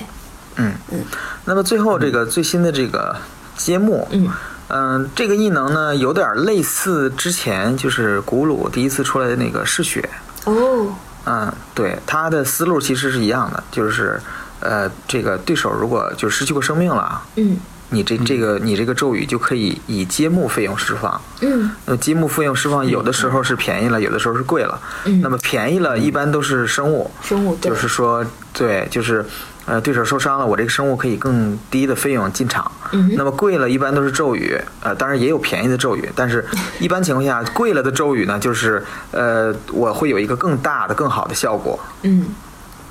[0.55, 1.03] 嗯嗯。
[1.43, 3.13] 那么最后这个最新的这个
[3.57, 4.29] 揭幕，嗯
[4.69, 10.08] 嗯、这个异能呢有点类似之前就是古鲁第一次出来的那个嗜血。
[10.45, 10.93] 哦，
[11.25, 14.21] 嗯，对，他的思路其实是一样的，就是，
[14.60, 17.58] 呃，这个对手如果就失去过生命了，嗯
[17.91, 21.19] 你这这个你这个咒语就可以以揭幕费用释放。
[21.41, 24.79] 嗯那么揭幕费用释放有的时候是便宜了，有的时候是贵了。
[25.05, 29.25] 嗯那么便宜了，一般都是生物，生物对就是说，对，就是。
[29.69, 32.71] 呃，对手受伤了，我这个生物可以更低的费用进场。
[32.91, 36.43] 嗯那么贵了，一般都是咒语，呃，当然也有便宜的咒语，但是
[36.79, 41.79] 一般情况下，贵了的咒语呢，就是呃，我会有一个更大的、更好的效果。
[42.01, 42.25] 嗯，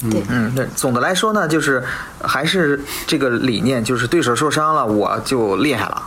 [0.08, 1.82] 对，嗯，对，总的来说呢，就是
[2.22, 6.02] 还是这个理念，就是对手受伤了，我就厉害了。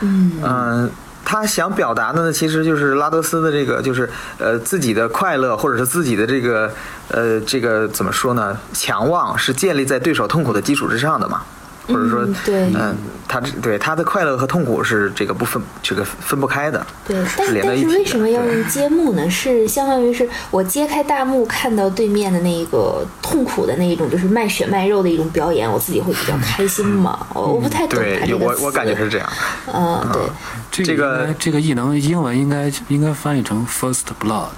[0.00, 0.90] 嗯嗯，
[1.24, 4.08] 他想表达的呢，其实就是拉德斯的这个，就是
[4.38, 6.70] 呃自己的快乐，或者是自己的这个
[7.08, 8.56] 呃这个怎么说呢？
[8.72, 11.42] 强旺是建立在对手痛苦的基础之上的嘛。
[11.86, 12.96] 或者说嗯，对嗯，
[13.28, 19.28] 他这对他的快乐和痛苦是这个不分这个分不开的，对，但是但是为什么要用揭幕呢？
[19.30, 27.26] 是相当于是我揭开大幕，看到对面的那个痛苦的那一种，就是卖血卖肉的一种表演，我自己会比较开心嘛。
[27.34, 29.28] 我我不太懂他对这个我我感觉词是这样。
[29.72, 30.22] 嗯，对，
[30.70, 34.48] 这这个这个异能英文应该应该翻译成 First Blood。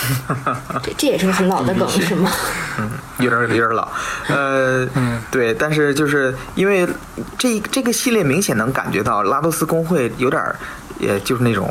[0.82, 2.30] 这这也是个很老的梗，是吗？
[2.78, 3.88] 嗯 有点有点老，
[4.28, 5.20] 呃，嗯。
[5.30, 6.86] 对，但是就是因为
[7.38, 10.42] 这这个系列明显能感觉到拉多斯工会有点，
[10.98, 11.70] 也就是那种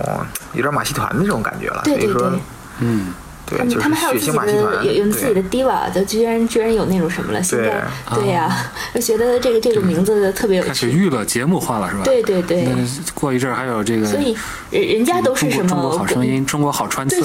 [0.53, 2.39] 有点马戏团的那种感觉了，对对所以说对，
[2.79, 3.13] 嗯，
[3.51, 7.43] 对，他们就是他们还有自己的有有自己的 diva，就居然居然有那种什么了。
[7.43, 7.83] 现在
[8.15, 8.31] 对。
[8.31, 10.97] 呀， 就觉得这个这个名字特别有开始趣。
[10.97, 12.03] 娱乐节目化了是吧？
[12.05, 12.75] 对对对，那
[13.13, 14.33] 过一阵儿还有这个，所以
[14.69, 17.21] 人人家都是什么中国好声音，中国好穿刺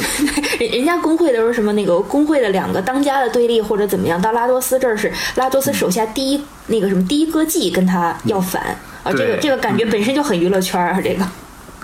[0.59, 8.61] 对，人人家工会都是什么那个工会的两个当家的对立或者怎么样，到拉多斯这儿是拉多斯手下第一那个什么第一歌妓跟他要反
[9.05, 11.25] 啊，这个这个感觉本身就很娱乐圈啊，这个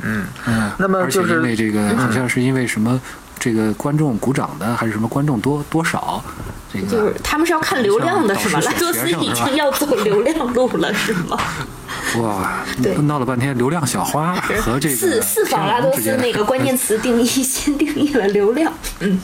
[0.02, 0.26] 嗯，
[0.78, 3.00] 那么而且就是因为这个好像是因为什么，
[3.38, 6.22] 这个观众鼓掌的还是什么观众多多少，
[6.72, 8.60] 这个就是他们是要看流量的是吗？
[8.60, 11.38] 像导师拉多斯已经要走流量路了是吗？
[12.18, 19.20] 哇对，闹了半天流量小花和这个四四访拉多斯那个关键词定义 先定义了流量，嗯。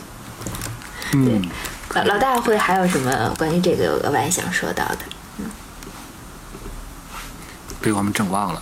[1.13, 1.41] 嗯，
[1.95, 4.99] 老老大会还有什么关于这个有额外想说到的？
[7.81, 8.61] 被我们整忘了。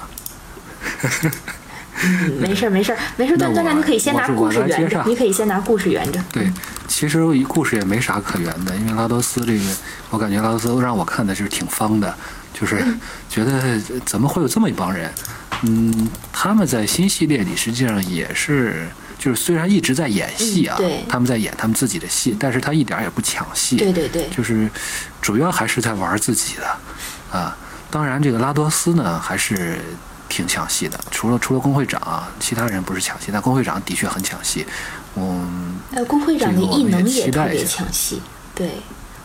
[2.03, 6.23] 嗯，没事儿没事儿没事段段长你可以先拿故事圆着你可以先拿故事圆着。
[6.31, 6.51] 对，
[6.87, 9.63] 其实一故事也没啥可圆的，因为拉多斯这个，
[10.11, 12.15] 我感觉拉多斯让我看的就是挺方的，
[12.53, 12.85] 就是
[13.29, 15.11] 觉得怎么会有这么一帮人？
[15.63, 20.77] 嗯，他们在新系列里实际上也是，就是虽然一直在演戏啊，
[21.09, 24.69] 他们在演他们自己的戏，但是他一点也不抢戏，对对对，就是
[25.19, 27.57] 主要还是在玩自己的啊。
[27.89, 29.79] 当然，这个拉多斯呢还是
[30.29, 34.65] 挺抢戏的，除了除了工会长，其他人不是抢戏，但工会长的确很抢戏。
[35.15, 38.21] 嗯，呃，工会长的异能也特别抢戏。
[38.53, 38.71] 对，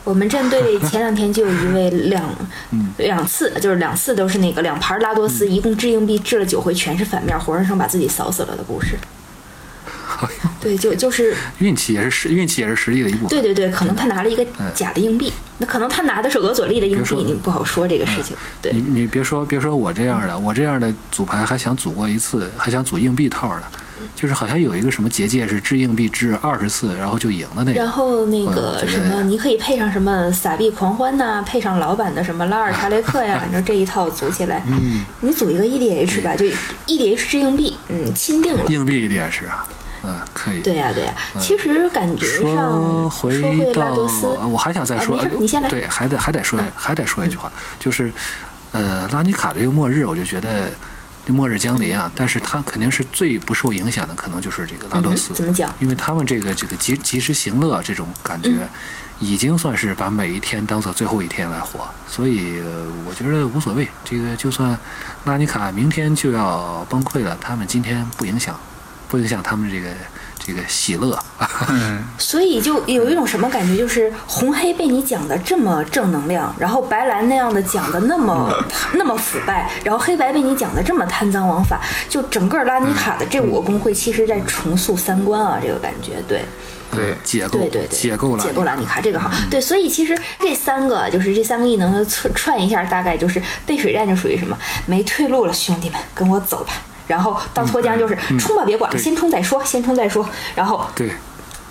[0.04, 2.24] 我们战队前两天就有一位两
[2.70, 8.96] 嗯两次，就是两次都是那个两盘拉多斯，一共掷硬币掷了九回，全是反面，活生生把自己扫死了的故事。
[10.60, 13.28] 对，就就是 运气也是实运气也是实力的一部分。
[13.28, 18.36] 对对对，可能他拿了一个嗯假的硬币，那可能他拿的是俄佐利的硬币，你不好说这个事情。
[18.60, 23.62] 对你，你别说别说我这样的，我这样的组牌还想组过一次，还想组硬币套的，
[24.14, 27.88] 就是好像有一个什么结界是掷硬币掷二十次，然后就赢了那然。
[27.88, 36.46] 后那嗯个什么，你可以配上什么撒币狂欢呐、配上老版的什么拉尔查雷克呀， 反正这一套组起来，嗯，你组一个 EDH 吧，就
[36.86, 38.64] EDH 掷硬币，嗯，钦定了。
[38.68, 39.66] 硬币 EDH 啊，
[40.04, 40.60] 嗯，可以。
[40.60, 48.12] 对呀、对呀、其实感觉上说回回到拉多斯，我还想再说，你先来对，还得还得说还得说一句话，就是，
[48.72, 50.70] 呃，拉尼卡这个末日，我就觉得
[51.24, 55.72] 这末日降临啊，但是他肯定是最不受影响的，可能就是这个拉多斯嗯，怎么讲？
[55.78, 58.50] 因为他们这个这个及及时行乐这种感觉，
[59.20, 63.86] 已经算是把每一天当做最后一天来活，所以、呃我觉得无所谓。
[64.04, 64.76] 这个就算
[65.26, 68.58] 拉尼卡明天就要崩溃了，他们今天不影响，
[69.12, 69.88] 不影响他们这个
[70.38, 71.18] 这个喜乐。
[72.16, 78.50] 所以就有一种什么感觉，就是红黑被你讲的这么正能量，然后白蓝那样的讲的那么
[78.96, 86.42] 那么腐败，然后黑白被你讲的这么贪赃枉法，就整个拉尼卡的这五个工会，其实在重塑三观啊，这个感觉对。
[86.94, 96.74] 对，解构对对对，解构了解构拉尼卡这个好，对，所以其实这三个就是这三个异能串串一下，大概就是背水战就属于什么没退路了，兄弟们跟我走吧。
[97.06, 100.28] 然后到脱缰就是冲吧，别管了，先冲再说，先冲再说。
[100.54, 101.10] 然后对，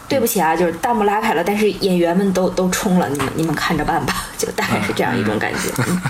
[0.08, 5.70] 对不起啊，就是弹幕拉开了，但是演员们都都冲了，你们你们看着办吧， 就大概是这样一种感觉。
[5.88, 6.02] 嗯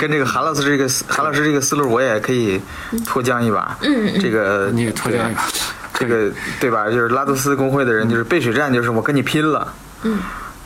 [0.00, 2.60] 跟这个韩老师这个思韩老师这个思路，我也可以
[3.04, 3.76] 脱缰一把。
[3.82, 5.44] 嗯这个你也脱缰一把。
[5.92, 6.30] 这个
[6.60, 6.86] 对吧？
[6.86, 9.74] 就是拉多斯工会的人，就是背水战，就是我跟你拼了。
[10.02, 10.18] 嗯。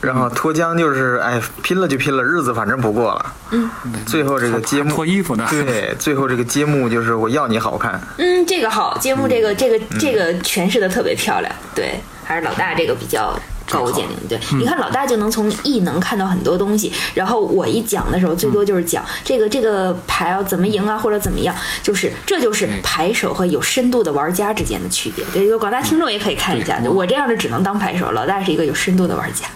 [0.02, 3.34] 然后脱缰就是哎，拼了就拼了，日子反正不过了。
[3.52, 3.70] 嗯。
[4.04, 5.46] 最后这个揭幕脱衣服呢？
[5.50, 7.98] 对，最后这个揭幕就是我要你好看。
[8.18, 11.50] 嗯，这个好，揭幕这个这个这个诠释的特别漂亮。
[11.74, 13.34] 对，还是老大这个比较。
[13.70, 16.92] 高屋建瓴，对，你看老大就能从异能看到很多东西。
[17.14, 25.24] 然后我一讲的时候，最多就是讲这个这个牌要怎么赢啊，或者怎么样，就是这就是牌手和有深度的玩家之间的区别。
[25.32, 29.46] 对，一个广大听众也可以看一下，我这样的只能当牌手，老大是一个有深度的玩家。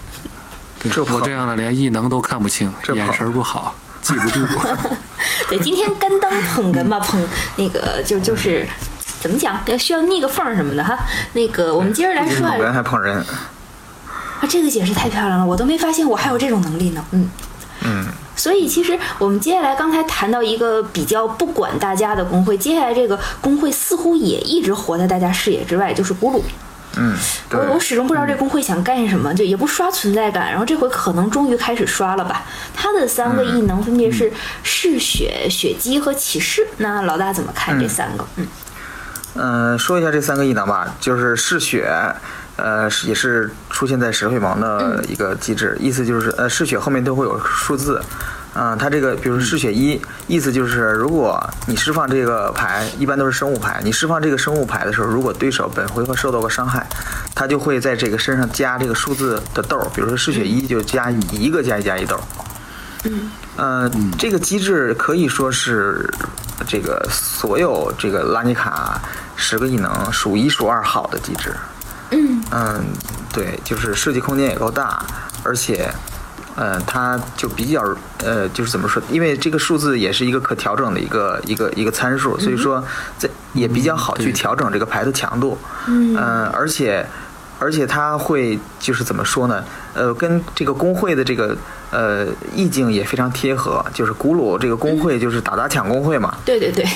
[0.88, 4.40] 这我这样的连异能都看不清，眼神不好， 记不住。
[5.48, 7.22] 对，今天干当捧哏吧，捧
[7.56, 8.66] 那个就就是
[9.20, 10.98] 怎么讲，要需要逆个缝什么的哈。
[11.32, 13.16] 那个我们接着来说，人还捧人。
[13.18, 17.04] 啊，这个解释太漂亮了，我都没发现我还有这种能力呢。
[17.12, 17.30] 嗯
[17.82, 26.44] 嗯，所以其实我们接下来刚才谈到一个比较不管大家的工会，接下来这个工会似乎也一直活在大家视野之外，就是古鲁。
[26.96, 27.16] 嗯，
[27.50, 32.42] 我我始终不知道这工会想干什么，就也不刷存在感，然后这回可能终于开始刷了吧。
[32.74, 34.32] 他的三个异能分别是
[34.62, 36.66] 嗜血、血姬和骑士。
[36.78, 38.26] 那老大怎么看这三个？
[38.36, 38.46] 嗯
[39.38, 41.90] 嗯，说一下这三个异能吧，就是嗜血。
[42.56, 48.00] 呃，也是出现在石会王的一个机制，意思就是呃，嗜血后面都会有数字，
[48.56, 56.86] 啊、它这个比如嗜血一，意思就是如果你释放这个牌，一般都是生物牌，你释放这个生物牌的时候，如果对手本回合受到过伤害，
[57.34, 62.18] 它就会在这个身上加这个数字的豆，比如说嗜血一就加一个加一加一豆。
[63.04, 66.10] 嗯，呃，这个机制可以说是
[66.66, 69.00] 这个所有这个拉尼卡
[69.36, 71.54] 十个异能数一数二好的机制。
[72.10, 72.84] 嗯嗯，
[73.32, 75.04] 对，就是设计空间也够大，
[75.44, 75.92] 而且，
[76.56, 77.82] 呃，它就比较
[78.24, 79.02] 呃，就是怎么说？
[79.10, 82.82] 因为这个数字也是一个可调整的一个一个一个参数，所以说
[83.18, 85.58] 在也比较好去调整这个牌的强度。
[85.86, 87.06] 嗯，呃，而且
[87.58, 89.62] 而且它会就是怎么说呢？
[89.92, 91.56] 呃，跟这个工会的这个
[91.90, 96.34] 呃意境也非常贴合，就是古鲁这个工会就是打砸抢工会嘛。
[96.44, 96.86] 对对对，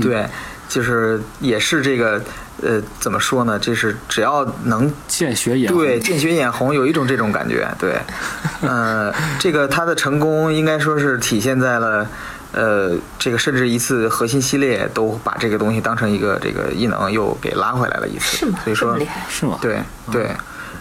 [0.00, 0.28] 对，
[0.68, 2.20] 就是也是这个。
[2.62, 3.58] 呃，怎么说呢？
[3.58, 7.68] 这是只要能见血眼红，对，见血眼红，有一种这种感觉。
[7.78, 8.00] 对，
[8.62, 12.06] 呃，这个他的成功应该说是体现在了，
[12.52, 18.36] 呃，这个甚至一次核心系列都把这个东西当成一个这个异能又给拉回来了一次。
[18.36, 18.58] 是吗？
[18.62, 19.58] 所以说厉害是吗？
[19.60, 19.80] 对
[20.12, 20.30] 对，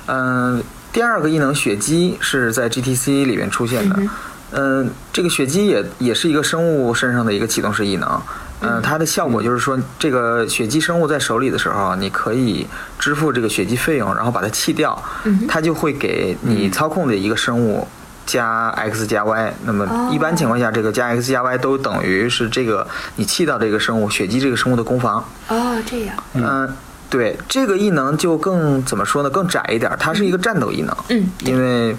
[0.05, 0.63] 嗯，
[0.93, 3.99] 第二个异能血姬是在 GTC 里面出现的。
[4.51, 8.21] 嗯，这个血姬也也是一个生物身上的一个启动式异能。
[8.61, 12.67] 嗯，它的效果就是说，这个血姬生物在手里的时候，你可以
[12.99, 15.03] 支付这个血姬费用，然后把它弃掉，
[15.47, 17.87] 它就会给你操控的一个生物
[18.25, 19.53] 加 x 加 y。
[19.65, 25.25] 那么一般情况下，这个加 x 加 y 都等于是这个你弃掉这个生物血姬这个生物的攻防。
[25.47, 26.15] 哦，这样。
[26.35, 26.71] 嗯，
[27.09, 29.29] 对，这个异能就更怎么说呢？
[29.31, 30.95] 更窄一点，它是一个战斗异能。
[31.09, 31.95] 嗯，因为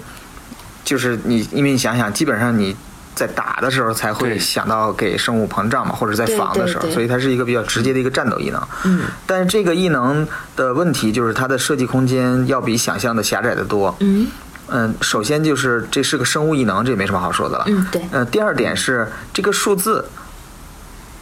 [0.85, 2.73] 就是你，因为你想想，基本上你。
[3.15, 8.61] 在打的时候才会想到给生物膨胀嘛，或者在防的时候，所以它是一个比较直接的一个战斗异能。
[8.85, 13.95] 嗯，但是这个异能的问题就是它的设计空间要比想象的狭窄的多。
[13.99, 14.27] 嗯
[14.69, 17.65] 嗯，首先就是这是个生物异能，这也没什么好说的了。
[17.67, 18.01] 嗯，对。
[18.11, 20.03] 呃，第二点是这个数字，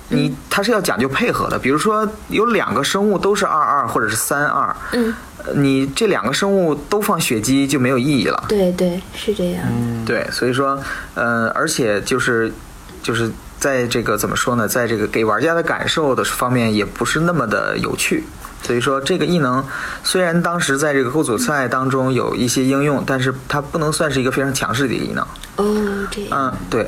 [0.09, 1.59] 你它是要讲究配合的。
[1.59, 4.73] 比如说有两个生物都是二二或者是三二。
[4.93, 5.13] 嗯。
[5.55, 8.43] 你这两个生物都放血姬就没有意义了。
[8.47, 9.63] 对对，是这样。
[9.69, 10.81] 嗯，对，所以说，
[11.15, 12.51] 呃，而且就是，
[13.03, 18.23] 就是在这个怎么说呢，在这个给玩家的感受的方面也不是那么的有趣。
[18.63, 19.65] 所以说，这个异能
[20.03, 25.25] 虽然当时在这个构组赛当中有一些应用，但是它不能算是一个非常强势的一个异能。
[25.55, 26.29] 哦，这样。
[26.31, 26.87] 嗯，对。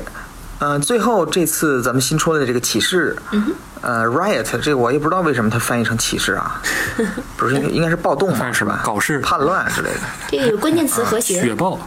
[0.60, 3.16] 嗯，最后这次咱们新出的这个启示，
[3.84, 6.58] 呃，riot，这个我也不知道为什么它翻译成启示啊，
[7.36, 8.80] 不是应该是暴动嘛，是吧？
[8.82, 10.00] 搞事、叛乱之类的。
[10.28, 11.42] 这个有关键词和谐。
[11.42, 11.78] 雪豹。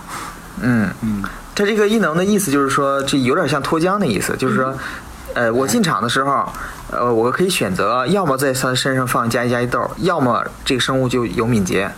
[0.61, 1.23] 嗯嗯，
[1.55, 4.77] 它这个异能的意思就是说，这有点像脱缰的意思，就是说，
[5.33, 6.47] 呃，我进场的时候，
[6.91, 11.89] 呃，我可以选择要么在它身上放加一加一豆，要么这个生物就有敏捷。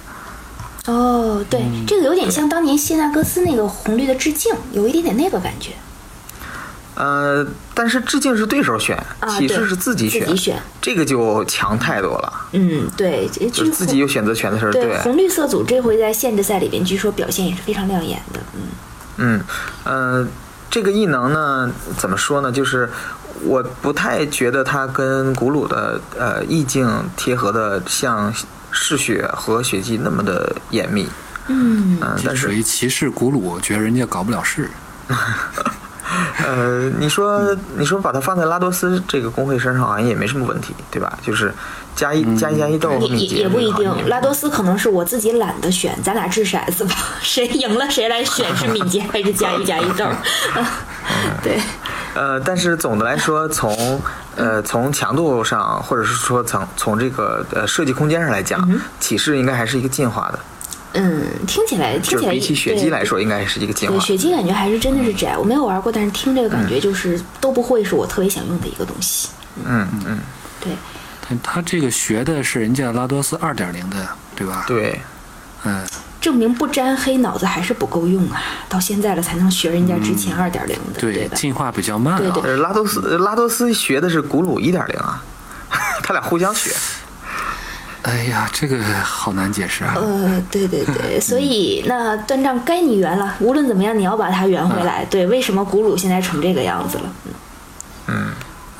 [0.86, 5.72] 哦，对，这个有点像当年谢纳戈斯那个红绿的致敬，有一点点那个感觉。
[7.00, 14.72] 呃，但是致敬是对手选，啊启示是自己选，自己选这个就强太多了，嗯，对，就是自己有选择权的时候。
[14.74, 18.39] 对红绿色组这回在限制赛里边，据说表现也是非常亮眼的。
[18.54, 18.62] 嗯，
[19.16, 19.41] 嗯，
[19.86, 20.28] 呃，
[20.70, 22.52] 这个异能呢，怎么说呢？
[22.52, 22.89] 就是
[23.45, 28.34] 我不太觉得它跟古鲁的呃意境贴合的像
[28.72, 31.08] 嗜血和血迹那么的严密。
[31.47, 34.70] 嗯嗯、但是属于骑士古鲁，觉得人家搞不了事。
[36.45, 41.18] 呃，你说你说把它放在拉多斯这个工会身上，好像也没什么问题，对吧？
[41.22, 41.53] 就是
[41.95, 50.16] 加一、加一加一豆和也也敏捷，也不一定，拉多斯可能是我自己懒得选，咱俩掷骰子吧，谁赢了谁来选是敏捷还是加一加一豆儿。
[51.43, 51.60] 对，
[52.14, 54.01] 呃，但是总的来说，从
[54.36, 58.68] 呃从强度上，或者是说从从这个呃设计空间上来讲，
[58.99, 60.39] 启示应该还是一个进化的，
[60.94, 64.04] 嗯，听起来听起来比起血姬来对说，应该是一个进化对，。
[64.04, 69.30] 血姬感觉还是真的是窄，我没有玩过，但是听这个感觉就是都不会是我特别想用的一个东西。
[69.64, 70.20] 嗯嗯，
[70.60, 70.74] 对，
[71.22, 75.00] 他他这个学的是人家拉多斯二点零的，对吧？，对，
[75.64, 75.86] 嗯，
[76.20, 81.30] 证明不沾黑脑子还是不够用啊，到现在了才能学人家之前二点零的，对？
[81.36, 82.20] 进化比较慢啊。
[82.20, 85.24] 对对呃，拉多斯拉多斯学的是古鲁一点零啊，
[86.02, 86.72] 他俩互相学。
[88.04, 89.93] 哎呀，这个好难解释啊。
[89.97, 95.04] 呃，对对对， 所以那断账该你圆了，无论怎么样，你要把它圆回来。
[95.06, 97.14] 对，为什么古鲁现在成这个样子了？
[98.08, 98.32] 嗯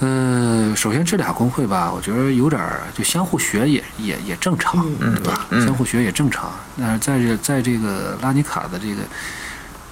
[0.01, 5.45] 嗯，首先这俩工会吧，我觉得有点儿就相互学也也也正常，嗯对吧？
[5.51, 6.49] 相互学也正常。
[6.78, 9.01] 但是在这在这个拉尼卡的这个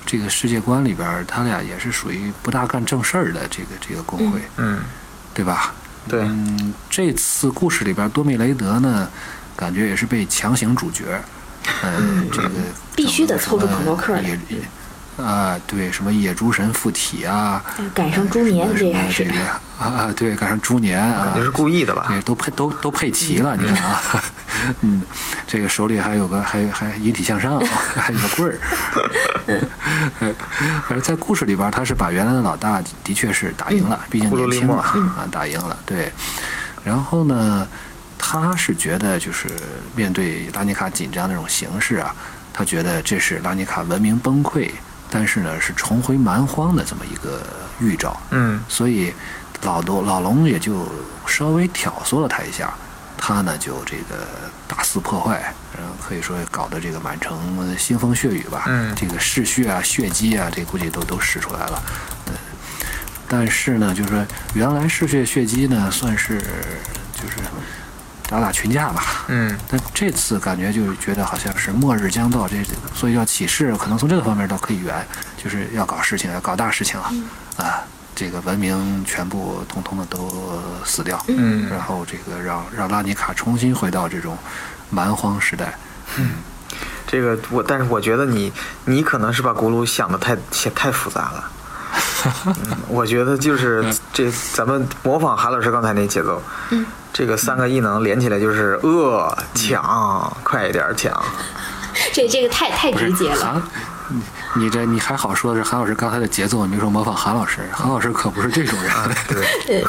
[0.05, 4.79] 这个世界观里边儿，他俩也是属于不大干正事儿的这个这个工会，嗯，
[5.33, 5.73] 对吧？
[6.07, 9.07] 对，嗯，这次故事里边，多米雷德呢，
[9.55, 11.03] 感觉也是被强行主角，
[11.83, 12.49] 嗯，这个
[12.95, 14.59] 必须得凑出什么朋洛克来野野
[15.17, 19.39] 啊，对，什么野猪神附体啊，嗯赶上猪年这还是这个
[19.79, 22.05] 啊，对，赶上猪年啊肯定，是故意的吧？
[22.07, 24.01] 对，都配都都配齐了，你看啊，
[24.81, 25.01] 嗯，
[25.47, 28.57] 这个手里还有个还还引体向上， 还有个棍儿。
[30.89, 34.75] 而在故事里边，他是把原来的老大的确是打赢了，毕竟年轻嘛，
[35.17, 36.11] 啊，打赢了，对。
[36.83, 37.67] 然后呢，
[38.17, 39.47] 他是觉得就是
[39.95, 42.13] 面对拉尼卡紧张那种形势啊，
[42.53, 44.69] 他觉得这是拉尼卡文明崩溃，
[45.09, 47.41] 但是呢是重回蛮荒的这么一个
[47.79, 48.19] 预兆。
[48.31, 49.13] 嗯所以
[49.63, 50.87] 老龙老龙也就
[51.25, 52.73] 稍微挑唆了他一下，
[53.17, 54.27] 他呢就这个
[54.67, 57.37] 大肆破坏，然后可以说搞得这个满城
[57.77, 58.65] 腥风血雨吧。
[58.67, 61.83] 嗯这个嗜血啊、血迹啊，这估计都都使出来了。
[62.27, 62.33] 嗯，
[63.27, 66.37] 但是呢，就是说原来嗜血血迹呢，算是
[67.13, 67.37] 就是
[68.27, 69.25] 打打群架吧。
[69.27, 69.57] 嗯。
[69.69, 72.57] 但这次感觉就觉得好像是末日将到，这
[72.93, 75.05] 所以要起誓，可能从这个方面倒可以圆，
[75.37, 77.11] 就是要搞事情，要搞大事情了，
[77.57, 77.81] 啊，
[78.15, 81.69] 这个文明全部通通的都死掉，嗯。
[81.69, 84.37] 然后这个让让拉尼卡重新回到这种
[84.89, 85.73] 蛮荒时代，
[86.17, 86.31] 嗯
[87.05, 88.51] 这个我，但是我觉得你
[88.83, 91.51] 你可能是把咕噜想的太想太复杂了。
[92.45, 92.53] 嗯，
[92.89, 101.13] 我觉得就是这咱们模仿韩老师刚才那节奏，嗯，这个三个异能连起来就是饿抢，快一点抢。
[102.13, 103.35] 这这个太太直接了。
[103.35, 103.61] 韩，
[104.55, 108.91] 你你这你还好说的是韩老师刚才的节奏，你没说模仿韩老师，韩老师可不是这种人，
[109.65, 109.83] 对，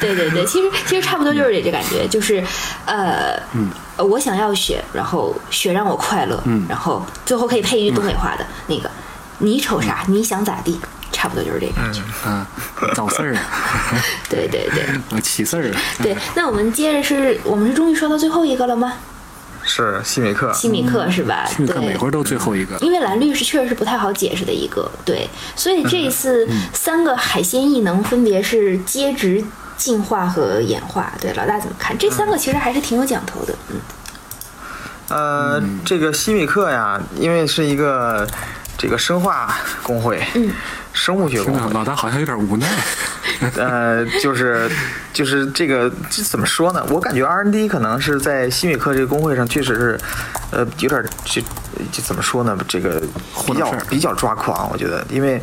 [0.00, 2.42] 对对对，其实其实差不多就是这个感觉，就是
[2.84, 8.90] 呃，嗯我想要雪，然后雪让我快乐，嗯然后最后可以配一句东北话的、那个，
[9.38, 10.02] 你瞅啥？
[10.08, 10.80] 你想咋地？
[11.20, 12.00] 差不多就是这个感觉。
[12.26, 12.46] 啊，
[12.94, 13.36] 造事儿，
[14.30, 15.70] 对对对我起事儿，
[16.02, 18.94] 对，那我们接着是我们是终于说到最后一个了吗？
[19.62, 20.50] 是西米克。
[20.54, 21.46] 西米克是吧？
[21.58, 29.44] 对每回都最后一个，因为蓝绿是确实是不太好解释的一个，对，所以这一次三个海鲜异能分别是接值、
[29.76, 31.12] 进化和演化。
[31.20, 31.96] 对，老大怎么看？
[31.98, 33.76] 这三个其实还是挺有讲头的，嗯，
[35.08, 38.26] 呃，这个西米克呀，因为是一个
[38.80, 40.50] 这个生化工会，嗯，
[40.94, 42.66] 生物学工会，老大好像有点无奈，
[43.56, 44.70] 呃，就是
[45.12, 46.82] 就是这个这怎么说呢？
[46.88, 50.00] 我感觉 R N D 可能是在西米克这个工会上确实是，
[50.50, 51.42] 呃，有点这
[51.92, 52.56] 这怎么说呢？
[52.66, 53.02] 这个
[53.46, 55.38] 比较比较抓狂，我觉得，因为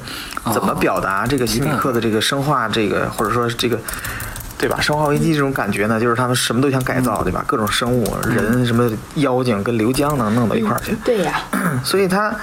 [0.51, 3.79] 怎么哦表达这个西米克的这个生化这个或者说这个。
[4.59, 4.81] 对吧？
[4.81, 7.43] 生化危机这种感觉呢，就是他们什么都想改造，对吧？
[7.45, 10.97] 各种生物、人、什么妖精跟刘江能弄到一块儿去。
[11.05, 11.39] 对呀，
[11.83, 12.35] 所以他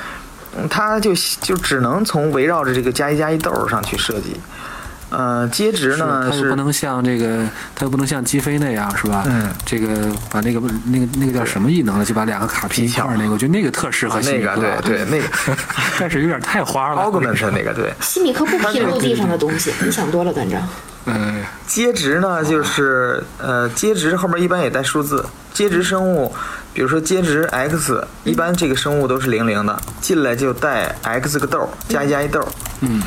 [0.56, 4.36] 嗯他就就只能从围绕着这个加一加一豆儿上去设计。
[5.10, 7.46] 呃，接值呢是它又不能像这个，
[7.76, 9.22] 它又不能像击飞那样，是吧？
[9.28, 9.86] 嗯，这个
[10.28, 15.28] 把那个那个那个叫什么异能了，就把两个卡拼一块儿那个，我觉得那个特适合西那个米克对对那个
[16.00, 17.02] 但是有点太花了。
[17.02, 17.92] augment 那个对。
[18.00, 20.60] 西米克不拼陆地上的东西，你想多了，团长。
[21.06, 25.24] 嗯，接值呢，就是呃，接值后面一般也带数字。
[25.52, 26.34] 接值生物，
[26.74, 32.46] 比如说接值 x，一般这个生物都是零零的，进来就带 x 个豆，加一加一豆。
[32.80, 33.00] 嗯。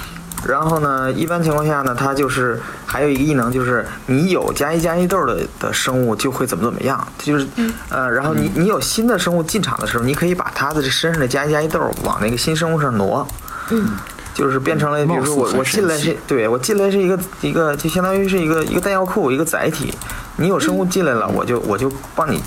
[0.45, 7.45] 然后呢，一般情况下呢，它就是还有一个异能，就是你有加一加一豆的的生物就会怎么怎么样，就是
[7.89, 13.28] 呃，然后你你有新的生物进场的时候，你可以把它的这身上的加一加一豆往那个新生物上挪。
[13.70, 13.91] 嗯。
[14.34, 19.91] 就是变成了，比如说我我进来是对我进来是一个一个，就相当于是一个一个弹药库，一个载体。
[20.36, 22.39] 你有生物进来了，我就我就帮你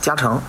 [0.00, 0.42] 加成，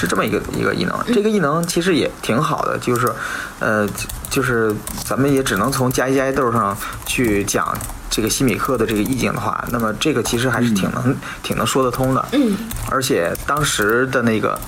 [0.00, 0.98] 是这么一个一个异能。
[1.12, 3.12] 这个异能其实也挺好的，就是
[3.58, 3.86] 呃，
[4.30, 4.74] 就是
[5.04, 7.76] 咱们也只能从加一加一豆上去讲
[8.08, 12.24] 这个西米克的这个意境的话，那么这个其实还是挺能挺能说得通的。
[12.32, 12.56] 嗯。
[12.90, 14.58] 而且当时的那个。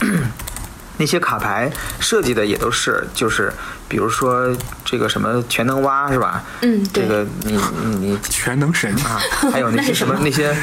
[0.99, 3.53] 那些卡牌设计的也都是，就是
[3.89, 4.47] 比如说
[4.85, 6.45] 这个什么全能蛙是吧？
[6.61, 9.18] 嗯，这个你你你全能神啊，
[9.51, 10.55] 还有那些 什么那些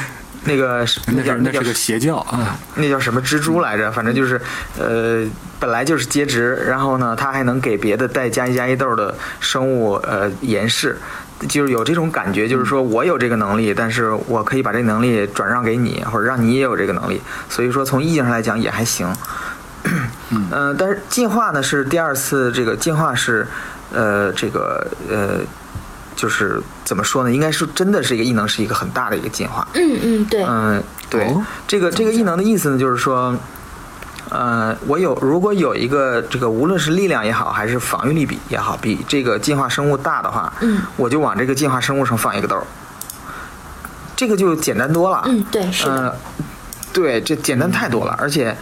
[0.44, 3.92] 那个那叫那是个邪教啊，那叫什么蜘蛛来着？
[3.92, 4.40] 反正就是
[4.80, 5.26] 呃，
[5.60, 10.98] 本来就是接职，然后呢，他还能给别的带加一加一豆的生物呃延世。
[11.48, 17.22] 就是有这种感觉，就是说我有这个能力，但是我可以把这个能力转让给你，或者让你也有这个能力。
[17.48, 19.08] 所以说从意境上来讲也还行。
[20.32, 23.48] 嗯、呃，但是进化呢是第二次，这个进化是，
[23.94, 25.40] 呃，这个呃，
[26.20, 27.32] 就是怎么说呢？
[27.32, 29.66] 应该是真的是一个异能，是一个很大的一个进化。
[29.74, 30.44] 嗯嗯，对。
[30.44, 33.34] 嗯，对，哦这个这个异能的意思呢，就是说，
[34.28, 42.64] 呃，我有如果有一个这个无论是力量也好，还是防御力比也好，比这个进化生物大的话，嗯，我就往这个进化生物上放一个豆儿，
[44.18, 45.24] 这个就简单多了。
[45.26, 45.92] 嗯，对，是的。
[45.94, 46.16] 呃，
[46.92, 48.54] 对，这简单太多了，而且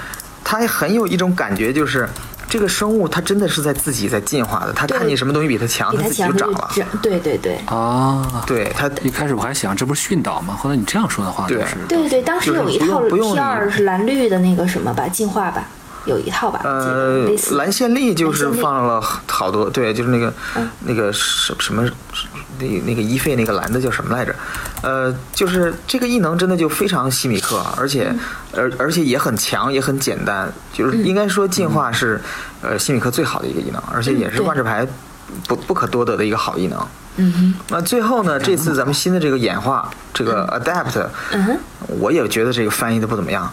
[0.44, 2.08] 它很有一种感觉，就是
[2.50, 6.70] 这个生物它真的是在自己在进化的，它看见什么东西比它强，它它自己就长了。
[7.02, 7.60] 对对对。
[7.66, 10.56] 啊，对它，一开始我还想这不是训导吗？
[10.56, 13.36] 后来你这样说的话，对就是对对对，当时有一套不用
[13.70, 15.68] 是蓝绿的那个什么吧，进化吧，
[16.06, 21.84] 有一套吧，呃蓝线粒就是放了好多，对，就是那个、嗯那个什什么，
[22.60, 24.34] 那那个一费那个蓝的叫什么来着？
[24.82, 28.20] 呃，就是这个异能真的就非常西米克，而且嗯。
[28.58, 32.20] 而而且也很强，也很简单，就是应该说进化是
[32.64, 34.88] 呃西米克最好的一个异能，而且也是万智牌
[35.48, 36.88] 不不可多得的一个好异能。
[37.18, 41.58] 嗯哼，那最后呢，这次咱们新的这个演化，这个 adapt，嗯哼，
[42.00, 43.52] 我也觉得这个翻译的不怎么样。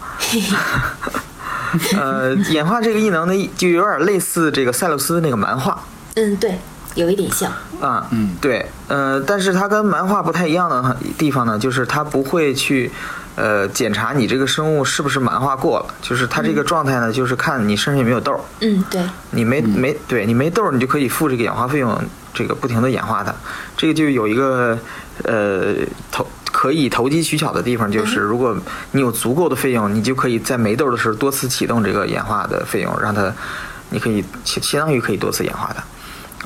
[1.99, 5.83] 呃，演化这个异能呢，就有点类似这个塞勒斯那个蛮化
[6.15, 6.57] 嗯，对，
[6.95, 7.51] 有一点像。
[7.79, 12.89] 啊，嗯对，呃，但是它跟蛮化不太一样的地方呢，就是它不会去
[13.35, 22.01] 呃检查你这个生物是不是蛮化过了，就是它这个状态呢，就是看你身上有没有痘儿，嗯，对，你没没对你没痘儿，你就可以付这个演化费用，
[22.33, 23.35] 这个不停的演化它，
[23.75, 24.79] 这个就有一个
[25.23, 25.75] 呃
[26.11, 28.55] 投可以投机取巧的地方，就是如果
[28.91, 33.29] 你有足够的费用，你就可以在没痘儿的时候多次启动这个演化的费用，让它
[33.89, 35.83] 你可以相相当于可以多次演化它。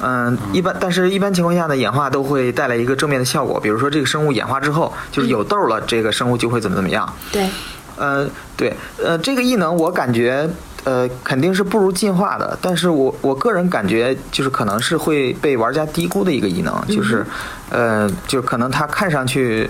[0.02, 7.12] 嗯，一般，但是一般情况下呢，演化都会带来一个正面的效果，比如说这个生物演化之后，就是有痘儿了，这个生物就会怎么怎么样。
[7.32, 7.47] 对，
[7.97, 8.74] 呃，对，
[9.04, 10.50] 呃，这个异能我感觉，
[10.86, 17.26] 呃，肯定是不如进化的，但是我我个人感觉就是可能是会被玩家低估的一个异能，就是，
[17.70, 19.70] 呃，就可能它看上去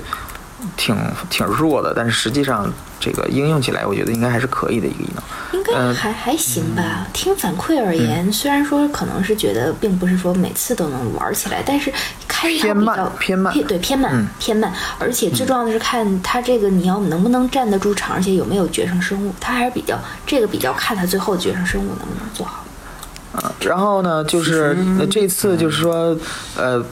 [0.78, 0.96] 挺
[1.30, 5.24] 挺弱的，但是实际上这个应用起来，我觉得应该还是可以的一个异能。
[5.54, 7.08] 应该嗯还还行吧。
[7.14, 11.92] 听反馈而言，虽然说可能是觉得并不是说每次都能玩起来，但是
[12.28, 22.64] 开一套偏慢比较偏慢对偏慢、嗯偏慢，而且最重要的是看它这个你要能不能站得住场，而且有没有决胜生物，它还是比较这个比较看它最后决胜生物能不能做好。
[23.32, 26.18] 啊，然后呢，就是呃这次就是说，
[26.56, 26.84] 呃，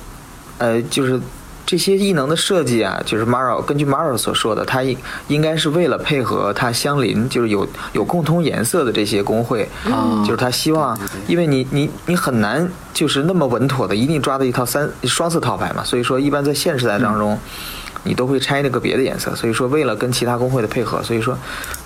[0.59, 1.19] 呃，就是
[1.67, 4.97] 这些异能的设计啊，就是 Maro 根据 Maro 所说的，它应
[5.27, 10.97] 应该是为了配合它相邻，就是有有共通颜色的这些工会，啊就是他希望，
[11.27, 17.37] 因为你你你很难就是那么稳妥的一定抓到一套三双色套牌嘛，所以说一般在现实时代当中。
[18.03, 21.37] 你都会拆那个别的颜色，所以说为了跟其他工会的配合，所以说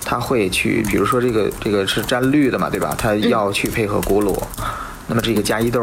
[0.04, 2.94] 他会去，比如说这个这个是沾绿的嘛，对吧？
[2.96, 4.40] 他要去配合古鲁，
[5.08, 5.82] 那么这个加一豆，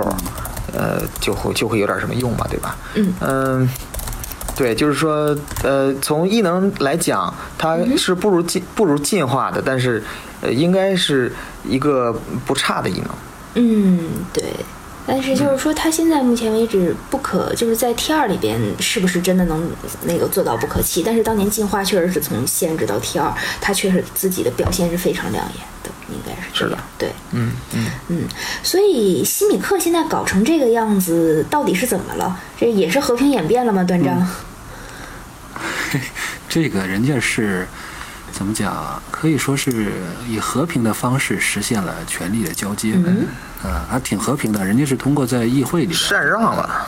[0.71, 2.77] 呃，就会就会有点什么用嘛，对吧？
[2.95, 3.69] 嗯嗯，
[4.59, 5.33] 对，就是说，
[5.63, 10.03] 呃，从异能来讲，它是不如进不如进化的，但是
[10.41, 11.31] 呃，应该是
[11.63, 12.13] 一个
[12.45, 13.07] 不差的异能。
[13.53, 13.99] 嗯，
[14.33, 14.43] 对。
[15.07, 19.67] 但是就是说，它现在目前为止不可，就是在 T 二里边是不是真的能
[20.03, 21.01] 那个做到不可期？
[21.01, 26.83] 但是当年进化确实是从限制到 T 二，它确实自己的表现是非常亮眼的，应该是这是的样。
[26.99, 28.23] 对，嗯嗯，嗯，
[28.61, 32.39] 所以西米克现在搞成这个样子，到底是怎么了？
[32.59, 33.83] 这也是和平演变了吗？
[33.83, 34.27] 段章？
[36.49, 37.67] 这个人家是
[38.31, 39.01] 怎么讲啊？
[39.11, 39.91] 可以说是
[40.27, 43.27] 以和平的方式实现了权力的交接，嗯
[43.63, 44.63] 啊，还挺和平的。
[44.63, 46.87] 人家是通过在议会里边，禅让了，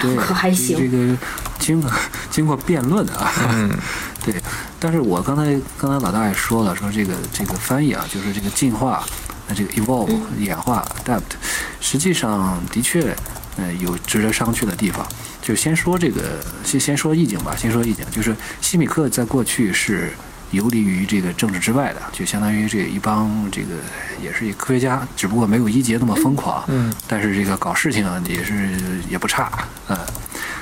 [0.00, 0.74] 对， 可还这。
[0.88, 1.16] 个
[1.58, 1.90] 经过
[2.30, 3.70] 经过辩论啊，嗯
[4.24, 4.34] 对。
[4.78, 9.04] 但是我刚才刚才老大也说了，说这个这个翻译啊，就是这个进化，
[9.46, 11.20] 那，这个 evolve 演化 adapt，
[11.80, 13.14] 实际上的确，
[13.58, 15.06] 呃，有值得商榷的地方。
[15.50, 20.12] 就先说这个，先先说意境吧，先说意境，就是西米克在过去是
[20.52, 23.74] 游离于这个政治之外的，就相当于这一帮这个
[24.22, 28.78] 也是一科学家，只不过没有一杰那么疯狂，嗯，但是这个搞事情啊也是
[29.10, 29.50] 也不差，
[29.88, 29.98] 呃，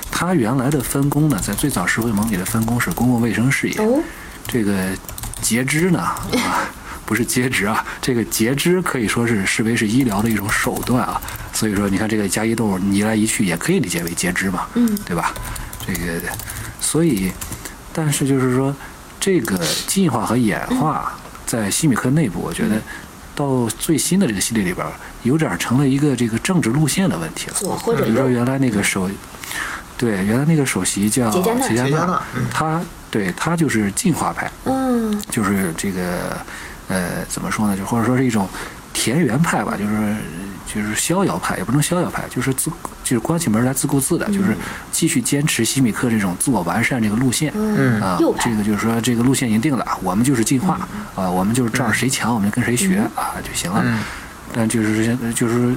[0.09, 4.01] 他原来的分工呢，在最早石灰盟里的分工是公共卫生事业，哦，
[4.47, 4.73] 这个
[5.39, 5.99] 截肢呢，
[6.33, 6.65] 啊，
[7.05, 11.21] 不是截肢啊，这个截肢可以说是视为是医疗的一种手段啊。
[11.59, 15.33] 所以说，你看这个加一豆移来移去，也可以理解为截肢嘛，嗯，对吧？
[15.85, 16.21] 这个，
[16.79, 17.29] 所以，
[17.91, 18.73] 但是就是说，
[19.19, 22.81] 这个进化和演化在西米克内部，我觉得
[23.35, 24.87] 到最新的这个系列里边，
[25.23, 27.55] 有点成了一个这个政治路线的问题了。
[27.75, 28.29] 或者比如说。
[28.29, 29.09] 原来那个首，
[29.97, 32.81] 对，原来那个首席叫杰加纳杰加纳嗯他
[33.11, 36.37] 对他就是进化派，嗯就是这个
[36.87, 37.75] 呃怎么说呢？
[37.75, 38.47] 就或者说是一种
[38.93, 40.15] 田园派吧，就是
[40.73, 42.69] 就是逍遥派，也不能逍遥派，就是自
[43.03, 44.55] 就是关起门来自顾自的，就是
[44.91, 47.51] 继续坚持西米克这种自我完善这个路线。
[47.55, 53.81] 嗯，啊这个就是说，这个路线已经定了，我们就是进化啊，我们就是照着谁强，我们就跟谁学啊就行了。
[53.83, 53.99] 嗯
[54.51, 55.75] 但就是现就是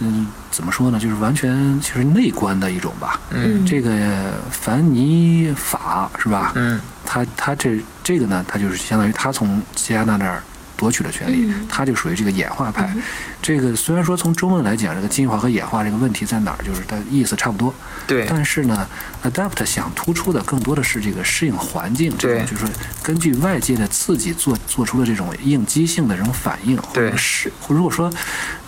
[0.00, 0.98] 嗯，怎么说呢？
[0.98, 3.18] 就是完全就是内观的一种吧。
[3.30, 6.52] 嗯这个凡尼法是吧？
[6.56, 10.42] 嗯他他这这个呢，他就是相当于他从加拿大那儿
[10.76, 12.92] 夺取了权利，嗯他就属于这个演化派。
[13.40, 17.72] 这个虽然说从中文来讲，这个进化和演化这个问题在哪儿，就是它意思差不多，
[18.06, 18.86] 对，但是呢
[19.24, 22.66] ，adapt 想突出的更多的是这个适应环境，这种就是
[23.02, 28.12] 根据外界的刺激做做出的这种应激性的这种反应，或者对是如果说，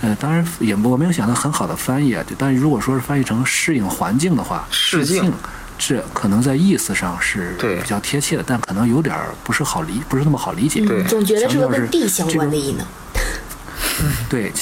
[0.00, 5.32] 呃，当然也我没有想到很好的翻译啊，但是如果说是翻译成适应环境的话，适境境。
[5.78, 10.84] 这可能在意思上是比较贴切的，但可能有点儿不是好理，不是那么好理解。
[11.04, 12.84] 总觉得是个强调是跟地相关的异能，
[14.28, 14.52] 对，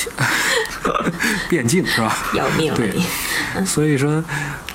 [1.48, 2.16] 变境是吧？
[2.34, 3.64] 要命了对。
[3.64, 4.22] 所以说，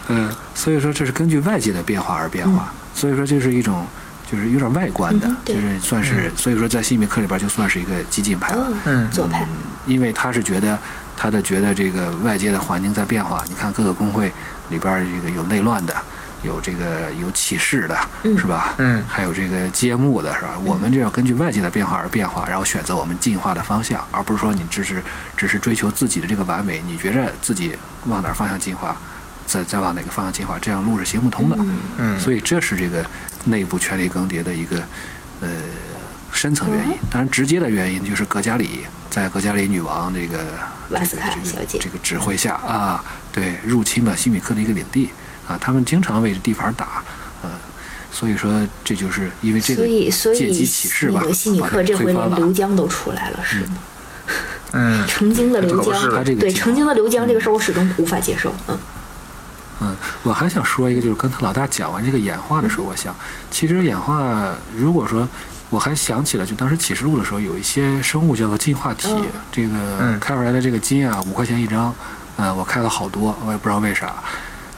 [0.08, 3.86] 呃，所以说这是根据外界的变化而变化，所以说这是一种
[4.30, 9.48] 就是有点外观的，嗯就是算是，所以说在西米克里边就算是一个激进派了，哦，嗯左派。
[9.86, 10.78] 因为他是觉得
[11.16, 14.32] 他的觉得这个外界的环境在变化，你看各个工会
[14.70, 15.96] 里边儿这个有内乱的。
[16.44, 18.74] 有这个有启示的，嗯是吧？
[18.78, 20.58] 嗯还有这个揭幕的，是吧？
[20.64, 25.04] 我们这要根据外界的变化而变化，然后选择我们进化的方向，而不是说你只是
[25.38, 27.76] 只是追求自己的这个完美，你觉着自己
[28.08, 28.96] 往哪儿方向进化，
[29.46, 31.56] 再再往哪个方向进化，这样路是行不通的。
[31.98, 33.06] 嗯，所以这是这个
[33.46, 34.82] 内部权力更迭的一个
[35.42, 35.50] 呃
[36.32, 36.96] 深层原因。
[37.10, 40.40] 当然，直接的原因就是格加里在格加里女王这个
[40.90, 41.06] 这个
[41.44, 45.12] 小姐这个指挥下啊，对入侵了西米克的一个领地
[45.52, 47.04] 啊，他们经常为这地盘打，
[47.44, 47.50] 呃，
[48.12, 48.52] 所以说
[48.84, 52.14] 这就是因为这个所以，所以借机起事吧，那个西米把克这回。
[52.14, 53.78] 连刘江都出来了，是吗？
[54.74, 58.54] 嗯成精的刘江，他这个对成精的刘江这个事儿，我始终无法接受。
[58.68, 58.78] 嗯
[59.82, 63.16] 嗯，我还想说一个，就是跟他老大讲完这个演化的时候，我想，
[63.50, 65.28] 其实演化如果说。
[65.72, 69.70] 我还想起了，就当时启示录的时候，有一些生物叫做进化体，嗯这个
[70.02, 71.96] 嗯开出来的这个金啊，五块钱一张，
[72.36, 74.16] 呃，我开了好多，我也不知道为啥，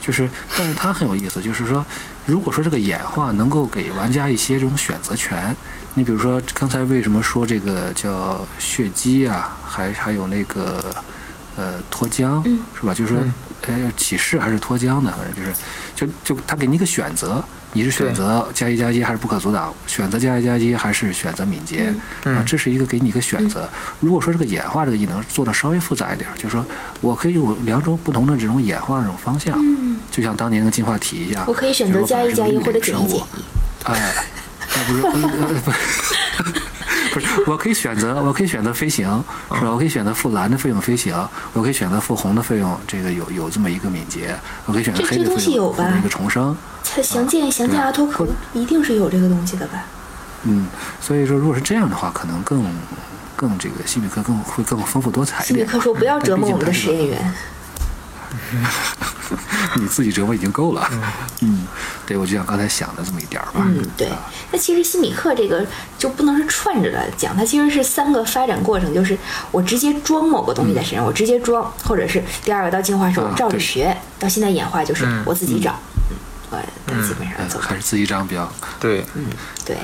[0.06, 1.86] 就是，但是它很有意思，就是说，
[2.26, 5.56] 如果说这个演化能够给玩家一些这种选择权，
[5.93, 10.93] 你比如说刚才为什么说这个叫血姬啊，还还有那个
[11.56, 12.93] 呃脱缰，嗯是吧？
[12.93, 13.24] 就是说，
[13.68, 15.56] 呃，启示还是脱缰的，反正就是，
[15.95, 17.41] 就就他给你一个选择，
[17.74, 19.74] 你是选择加一加一还是不可阻挡？
[19.88, 21.94] 选择加一加一还是选择敏捷？
[22.24, 23.68] 嗯啊，这是一个给你一个选择。
[24.00, 26.66] 如果说这个演化这个技能做的稍微复杂一点，就是说
[27.02, 31.44] 我可以有两种不同的这种演化这种方向，嗯，就像当年的进化体一样。
[31.48, 33.24] 我可以选择加一加一或者减一减一。
[33.86, 34.14] 哎，
[34.76, 36.16] 那不是，呃不是，
[37.14, 39.07] 不是，我可以选择，我可以选择飞行，
[39.53, 39.70] 是吧？
[39.72, 41.16] 我可以选择付蓝的费用飞行，
[41.53, 44.36] 我可以选择付红的费用，这个有有这么一个敏捷，
[44.66, 46.57] 我可以选择黑的费用或者一个重生。
[46.84, 49.86] 它详见详见阿托克一定是有这个东西的吧？
[50.43, 50.68] 嗯，
[50.99, 52.66] 所以说如果是这样的话，可能更
[53.36, 55.59] 更这个西米克更会更丰富多彩一点。
[55.59, 57.34] 西米克说：“不要折磨我们的实验员。
[59.30, 59.40] 员。
[59.78, 60.88] 你自己折磨已经够了。
[61.42, 61.66] 嗯，
[62.06, 63.64] 对，我就像刚才想的这么一点儿吧。
[63.66, 64.10] 嗯，对。
[64.52, 65.66] 那其实心理课这个
[65.98, 69.18] 就不能是串着来讲，它其实是三个发展过程，就是
[69.52, 75.76] 我直接装某个东西在身上，我直接装，或者是第二个到进化时候啊照着对学，到现在演化就是我自己找。
[76.10, 76.18] 嗯，
[76.52, 78.48] 我它基本上还是自己长比较
[78.80, 79.04] 对，
[79.66, 79.76] 对，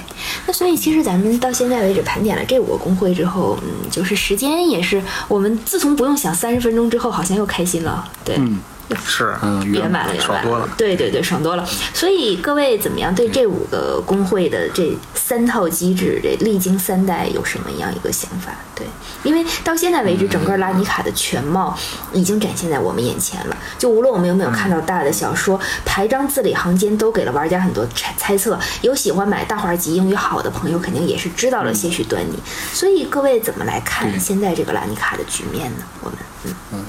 [0.45, 8.59] 那所以其实咱们到现在为止盘点了这五个工会之后，嗯，就是时间也是我们自从不用想三十分钟之后，好像又开心了，对，嗯
[9.05, 11.65] 是，嗯圆圆满了，圆满了对对对，省多了。
[11.93, 18.51] 所以各位怎么样对这五个工会的这三套机制，这历经三代有什么样一个想法？
[18.73, 18.87] 对，
[19.23, 21.77] 因为到现在为止，整个拉尼卡的全貌
[22.13, 23.57] 已经展现在我们眼前了。
[23.77, 28.57] 就无论我们有没有看到大的小说，排章字里行间都给了玩家很多猜猜测。
[28.81, 32.39] 有喜欢买大画集英语好的朋友，肯定也是知道了些许端倪。
[32.73, 35.83] 所以各位怎么来看现在这个拉尼卡的局面呢？
[36.01, 36.85] 我们嗯嗯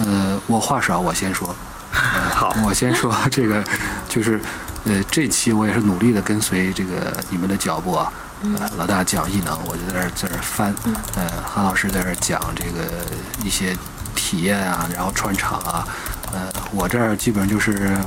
[0.00, 1.54] 呃，我话少，我先说。
[1.92, 3.62] 好，我先说这个，
[4.08, 4.40] 就是，
[4.84, 8.12] 呃，这期我也是努力的跟随这个你们的脚步啊。
[8.42, 10.72] 呃，老大讲异能，我就在这儿在这儿翻。
[11.16, 13.04] 呃，韩老师在这儿讲这个
[13.44, 13.76] 一些
[14.14, 15.86] 体验啊，然后串场啊。
[16.32, 17.98] 呃，我这儿基本上就是，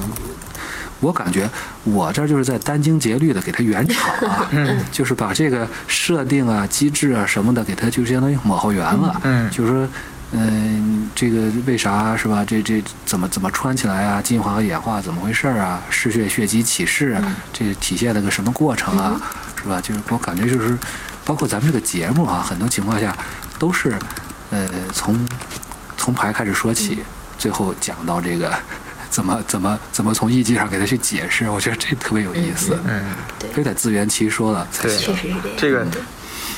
[1.02, 1.48] 我感觉
[1.84, 4.50] 我这儿就是在殚精竭虑的给它圆场啊，
[4.94, 9.22] 就是把这个设定啊、机制啊什么的给它就相当于抹后圆了。
[9.24, 9.88] 嗯就是说。
[10.36, 12.44] 嗯，这个为啥是吧？
[12.46, 14.22] 这这怎么怎么穿起来啊？
[14.22, 15.82] 进化和演化怎么回事啊？
[15.90, 19.22] 嗜血血肌起势啊，这体现了个什么过程啊？
[19.62, 19.80] 是吧？
[19.80, 20.78] 就是我感觉就是，
[21.24, 23.16] 包括咱们这个节目啊，很多情况下
[23.58, 23.98] 都是，
[24.50, 25.26] 呃，从
[25.98, 27.04] 从牌开始说起，
[27.38, 28.52] 最后讲到这个
[29.10, 33.04] 怎么怎么怎么从意境上给他去解释，我觉得这特别有意思，嗯，
[33.40, 35.16] 对非得自圆其说了才对行。
[35.16, 35.58] 确实是这样。
[35.58, 36.02] 这个对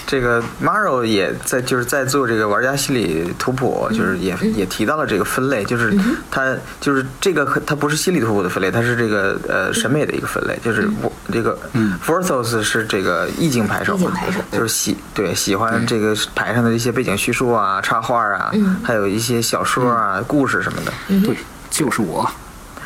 [0.07, 5.93] 这个 Maro 也在就是在做这个玩家心理图谱，就是也也提到了这个分类，就是
[6.29, 11.97] 它就是这个和它不是心理图谱的分类，它是这个呃审美的一个分类，就是我这个嗯。
[12.05, 18.51] Vorthos 是这个意境牌手嘛意境牌手，就是喜对喜欢这个牌上的一些背景叙述啊、插画啊，
[18.83, 20.93] 还有一些小说啊、故事什么的。
[21.25, 21.35] 对，
[21.71, 22.29] 就是我。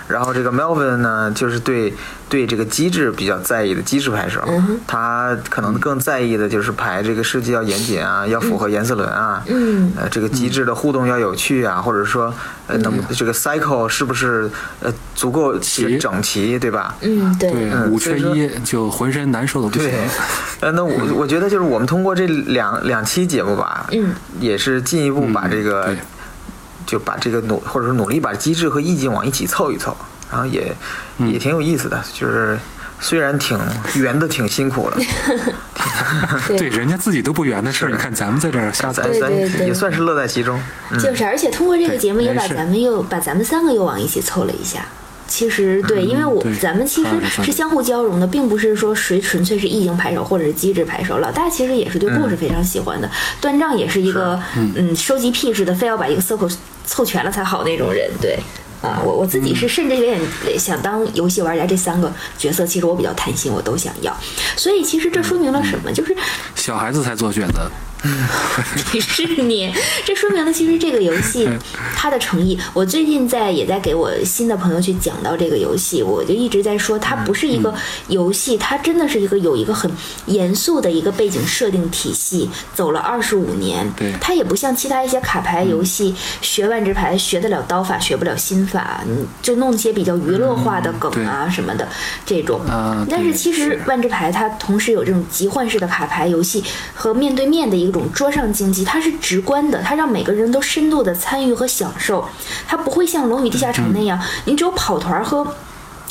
[0.09, 1.93] 然后这个 Melvin 呢，就是对
[2.27, 4.41] 对这个机制比较在意的机制牌手，
[4.87, 9.91] 他可能更在意的就是牌这个设计要严谨啊，要符合颜色轮啊，嗯。
[9.95, 12.33] 呃，这个机制的互动要有趣啊，或者说
[12.67, 14.49] 呃能这个 cycle 是不是
[14.81, 16.95] 呃足够齐整齐，对吧？
[17.01, 19.99] 嗯，对，嗯五缺一就浑身难受的不行对。
[20.61, 25.97] 呃，那我我觉得就是我们通过这两两期节目吧，嗯，也是进一步把这个、对
[26.89, 29.95] 就把这个努或者说努力把机制和意境往一起凑一凑，
[30.31, 30.75] 然后也、
[31.19, 32.57] 也挺有意思的，就是
[32.99, 33.59] 虽然挺
[33.93, 34.97] 圆的挺辛苦的，
[36.57, 39.07] 对，人家自己都不圆的事儿，你看咱们在这儿瞎咱
[39.65, 40.59] 也算是乐在其中。
[40.89, 40.97] 嗯。
[40.97, 44.83] 就是，而且通过这个节目也把咱们又把咱们三个又往一起凑了一下。
[45.27, 47.09] 其实对，因为我对咱们其实
[47.43, 51.19] 是相互交融的，并不是说谁纯粹是意境牌手或者是机制牌手。
[51.19, 53.07] 老大其实也是对故事非常喜欢的，
[53.39, 54.95] 断账也是一个嗯。
[54.95, 56.51] 收集癖似的，非要把一个 circle
[56.89, 58.09] 凑全了才好那种人。
[58.19, 58.37] 对
[58.81, 60.19] 啊，我我自己是甚至有点
[60.57, 64.15] 想当游戏玩家，这三个角色其实我比较贪心，我都想要。
[64.55, 65.91] 所以其实这说明了什么？
[65.91, 66.15] 就是
[66.55, 67.69] 小孩子才做选择。
[68.93, 69.73] 你是你，
[70.05, 71.49] 这说明了其实这个游戏
[71.95, 72.57] 它的诚意。
[72.73, 77.73] 我最近在也在给我新的朋友去讲到这个游戏，我就一直在说它不是一个
[78.07, 79.91] 游戏，它真的是一个有一个很
[80.27, 83.85] 严肃的一个背景设定体系，走了二十五年。
[83.97, 91.87] 对它也不像其他一些卡牌游戏，学万智牌学得了刀法，学不了心法，嗯就弄一些比较娱乐化的梗啊什么的
[92.25, 92.61] 这种。
[92.65, 102.27] 啊但是其实万智牌它同时有这种集换式的卡牌游戏和面对面的一种桌上竞技，它是直观的，它让每个人都深度的参与和享受，
[102.67, 105.55] 它不会像《龙与地下城》那样，你只有跑团和。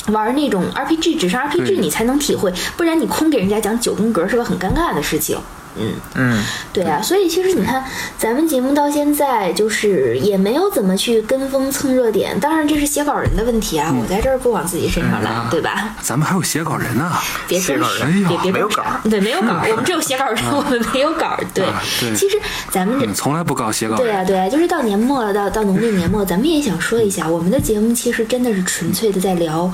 [0.07, 5.37] 玩那种 RPG，只上 RPG 你才能体会，不然你空给人家讲九宫格是个很尴尬的事情。
[5.77, 6.43] 嗯，嗯，
[6.73, 7.83] 对啊，所以其实你看，
[8.17, 15.95] 咱们节目到现在就是也没有怎么去跟风蹭热点，当然这是写稿人的问题啊，我在这儿不往自己身上揽，对吧？
[16.01, 17.11] 咱们还有写稿人呢。
[17.47, 21.37] 别装写稿人别别没有稿对，没有稿，我们只有写稿人，我们没有稿。
[21.53, 22.37] 对啊，对其实
[22.69, 23.95] 咱们这嗯，从来不搞写稿。
[23.95, 29.71] 对啊，对啊，就是到年末了，到到农历年末，咱们也想说一下，我们的节目其实真的是纯粹的在聊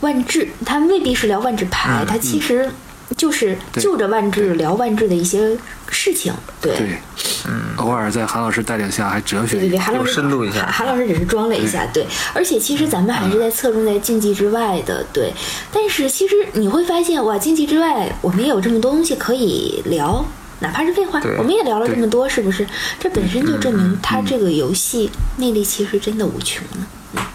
[0.00, 2.70] 万智，它未必是聊万智牌，它其实
[3.16, 5.56] 就是嗯对就着万智聊万智的一些
[5.88, 6.32] 事情。
[6.60, 6.98] 对，对，
[7.46, 9.78] 嗯，偶尔在韩老师带领下还哲学对对对，一下。
[9.78, 15.32] 有韩老师深度一下韩韩老师只是装了一下，对，而且其实咱们还是在侧重在竞技之外的，对。
[15.72, 20.24] 但是其实你会发现，哇，竞技之外，我们也有这么多东西可以聊，
[20.60, 22.66] 哪怕是废话，我们也聊了这么多，是不是？
[22.98, 26.86] 这本身就证明它这个游戏魅力其实真的无穷呢。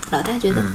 [0.09, 0.73] 老大觉得，嗯，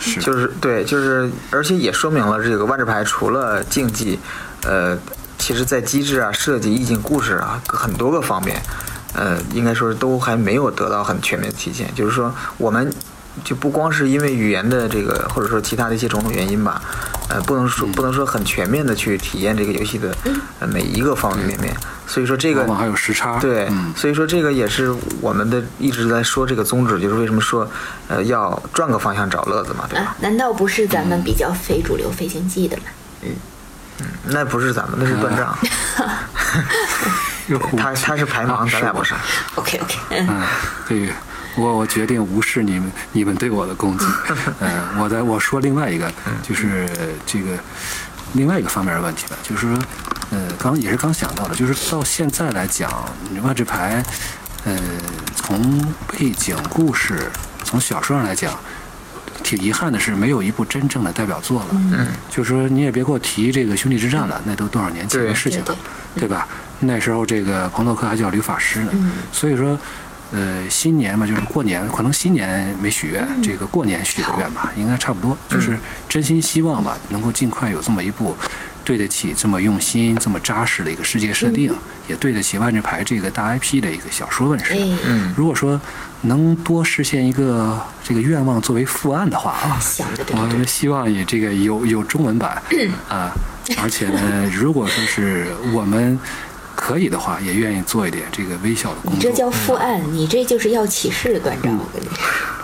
[0.00, 4.18] 是，就是对，就是而且也说明了这个万智牌除了竞技，
[4.62, 4.96] 呃，
[5.38, 8.60] 其实在机制啊、设计、意境、故事啊很多个方面，
[9.14, 11.92] 呃，应该说是都还没有得到很全面的体现。
[11.94, 12.92] 就是说，我们
[13.44, 16.80] 就不光是因为语言的这个，或者说其他的一些种种原因吧，
[17.28, 20.16] 呃，不能说不能说很全面的去体验这个游戏的
[20.72, 21.76] 每一个方方面面。
[22.06, 23.38] 所以说这个往往还有时差。
[23.38, 27.68] 对，嗯，所以说这个也是我们的一直在说这个宗旨，就是为什么说，
[28.08, 30.04] 呃，要转个方向找乐子嘛，对吧？
[30.06, 32.84] 啊，难道不是咱们比较非主流飞行记的吗？
[33.22, 33.30] 嗯
[34.28, 35.56] 那不是咱们，那是断账，
[37.78, 39.14] 他他是排盲，咱俩不是。
[39.54, 40.42] OK OK，嗯，嗯，
[40.86, 41.08] 对，
[41.56, 44.04] 我我决定无视你们你们对我的攻击。
[44.60, 44.68] 嗯，
[45.00, 46.86] 我在我说另外一个，就是
[47.24, 47.52] 这个
[48.36, 49.78] 另外一个方面的问题吧，就是说，
[50.30, 52.90] 呃，刚也是刚想到的，就是到现在来讲，
[53.30, 54.04] 你万智牌，
[54.64, 54.78] 呃，
[55.34, 55.82] 从
[56.12, 57.30] 背景故事，
[57.64, 58.52] 从小说上来讲。
[59.42, 61.68] 挺遗憾的是，没有一部真正的代表作了。
[61.72, 65.76] 嗯，就是说你也别给我提这个《兄弟之战》了，那都多少年前的事情了，
[66.14, 66.48] 对对吧？
[66.80, 68.90] 那时候这个彭洛克还叫吕法师呢，
[69.30, 69.78] 所以说，
[70.32, 78.36] 呃，新年嘛，就是过年，可能新年没许愿，这个过年许个愿吧，应该差不多，就是真心希望吧，能够尽快有这么一部
[78.84, 81.72] 对得起这么用心、这么扎实的一个世界设定，
[82.08, 84.74] 也对得起万智牌这个大 IP 的一个小说问世。
[84.74, 85.80] 哎，嗯，如果说
[86.22, 89.80] 能多实现一个这个愿望作为副案的话啊，
[90.32, 90.46] 我？
[90.46, 92.60] 们希望也这个有有中文版
[93.08, 93.30] 啊，
[93.80, 96.18] 而且呢，如果说是我们
[96.76, 99.14] 可以的话，也愿意做一点这个微小的工作。
[99.14, 102.16] 你这叫复案，你这就是要起誓的断章，我跟你说。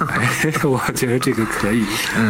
[0.06, 0.28] 哎，
[0.68, 1.84] 我觉得这个可以。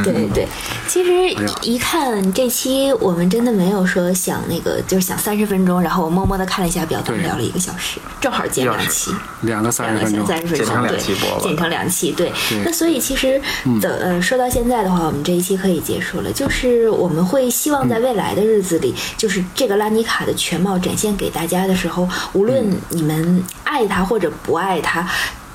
[0.04, 0.46] 对对，
[0.86, 9.10] 其实一看这期我们真的没有说想那个，就是想三十分钟，然后我默默的看了一下表，咱们聊了一个小时，正好剪两期。
[9.42, 12.30] 两个三十分钟，三十分钟，剪成两对期播吧，剪成两期，对。
[12.48, 13.40] 对那所以其实
[13.80, 16.30] 的呃，说到现在的话，我们这一期可以结束了。
[16.30, 25.08] 就是我们会希望在未来的日子里，就是这个拉尼卡的全貌展现给大家的时候，无论你们爱他或者不爱他。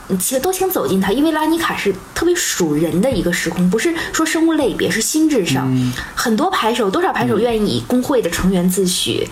[0.10, 5.70] 嗯其实都请走进它，因为拉尼卡是特别属人的一个时空，不是说生物类别，是心智上。
[6.16, 9.28] 很多牌手，多少牌手愿意以工会的成员自诩，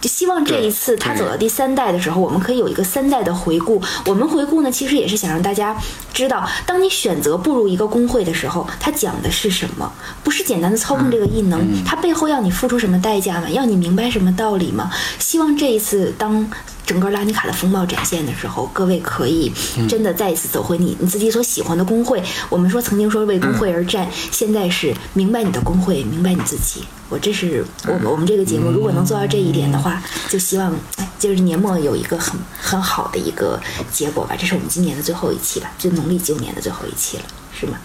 [0.00, 3.82] 就希望这一次他走到第三代的时候，我们可以有一个三代的回顾。
[4.06, 5.76] 我们回顾呢，其实也是想让大家
[6.12, 13.50] 知道，当你选择步入一个工会的时候，它讲的是什么，不是简单的操控这个异能，它背后要你付出什么代价吗？
[13.50, 14.90] 要你明白什么道理吗？
[15.18, 16.50] 希望这一次当。
[16.86, 19.52] 整个拉尼卡的风貌展现的时候，各位可以
[19.88, 22.22] 真的再一次走回你你自己所喜欢的工会。
[22.48, 26.84] 我们说曾经说为工会而战，现在是明白你的工会，明白你自己。
[27.08, 33.60] 我这是我们我们这个节目如果能做到这一点的话，就希望哎，就是年末有一个很很好的一个
[33.90, 34.34] 结果吧。
[34.38, 37.24] 这是我们今年的最后一期吧，就农历九年的最后一期了，
[37.58, 37.78] 是吗？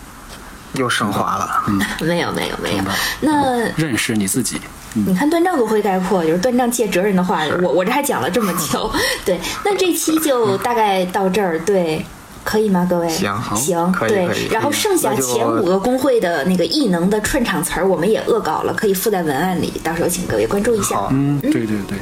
[0.73, 1.63] 又升华了。
[2.01, 2.83] 没有没有没有。
[3.21, 4.59] 那认识你自己。
[4.93, 8.91] 你看段丈多会概括，就是段丈借哲人的话，我我这还讲了这么久，
[9.25, 12.05] 对，那这期就大概到这儿，对。
[12.41, 13.07] 可以吗，各位？
[13.09, 14.47] 行好行，对可以可以。
[14.49, 20.97] 然后剩下前五个工会的那个异能的串场词儿，我们也恶搞了，可以附在文案里，到时候请各位关注一下。
[21.11, 21.97] 嗯，对对对，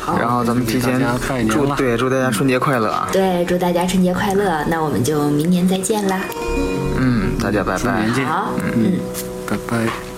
[0.00, 1.00] 好然后咱们提前
[1.48, 3.08] 祝了对祝大家春节快乐啊！
[3.12, 6.20] 对，祝大家春节快乐，那我们就明年再见啦。
[6.98, 8.98] 嗯，大家拜拜好，嗯。
[9.48, 10.15] 拜拜。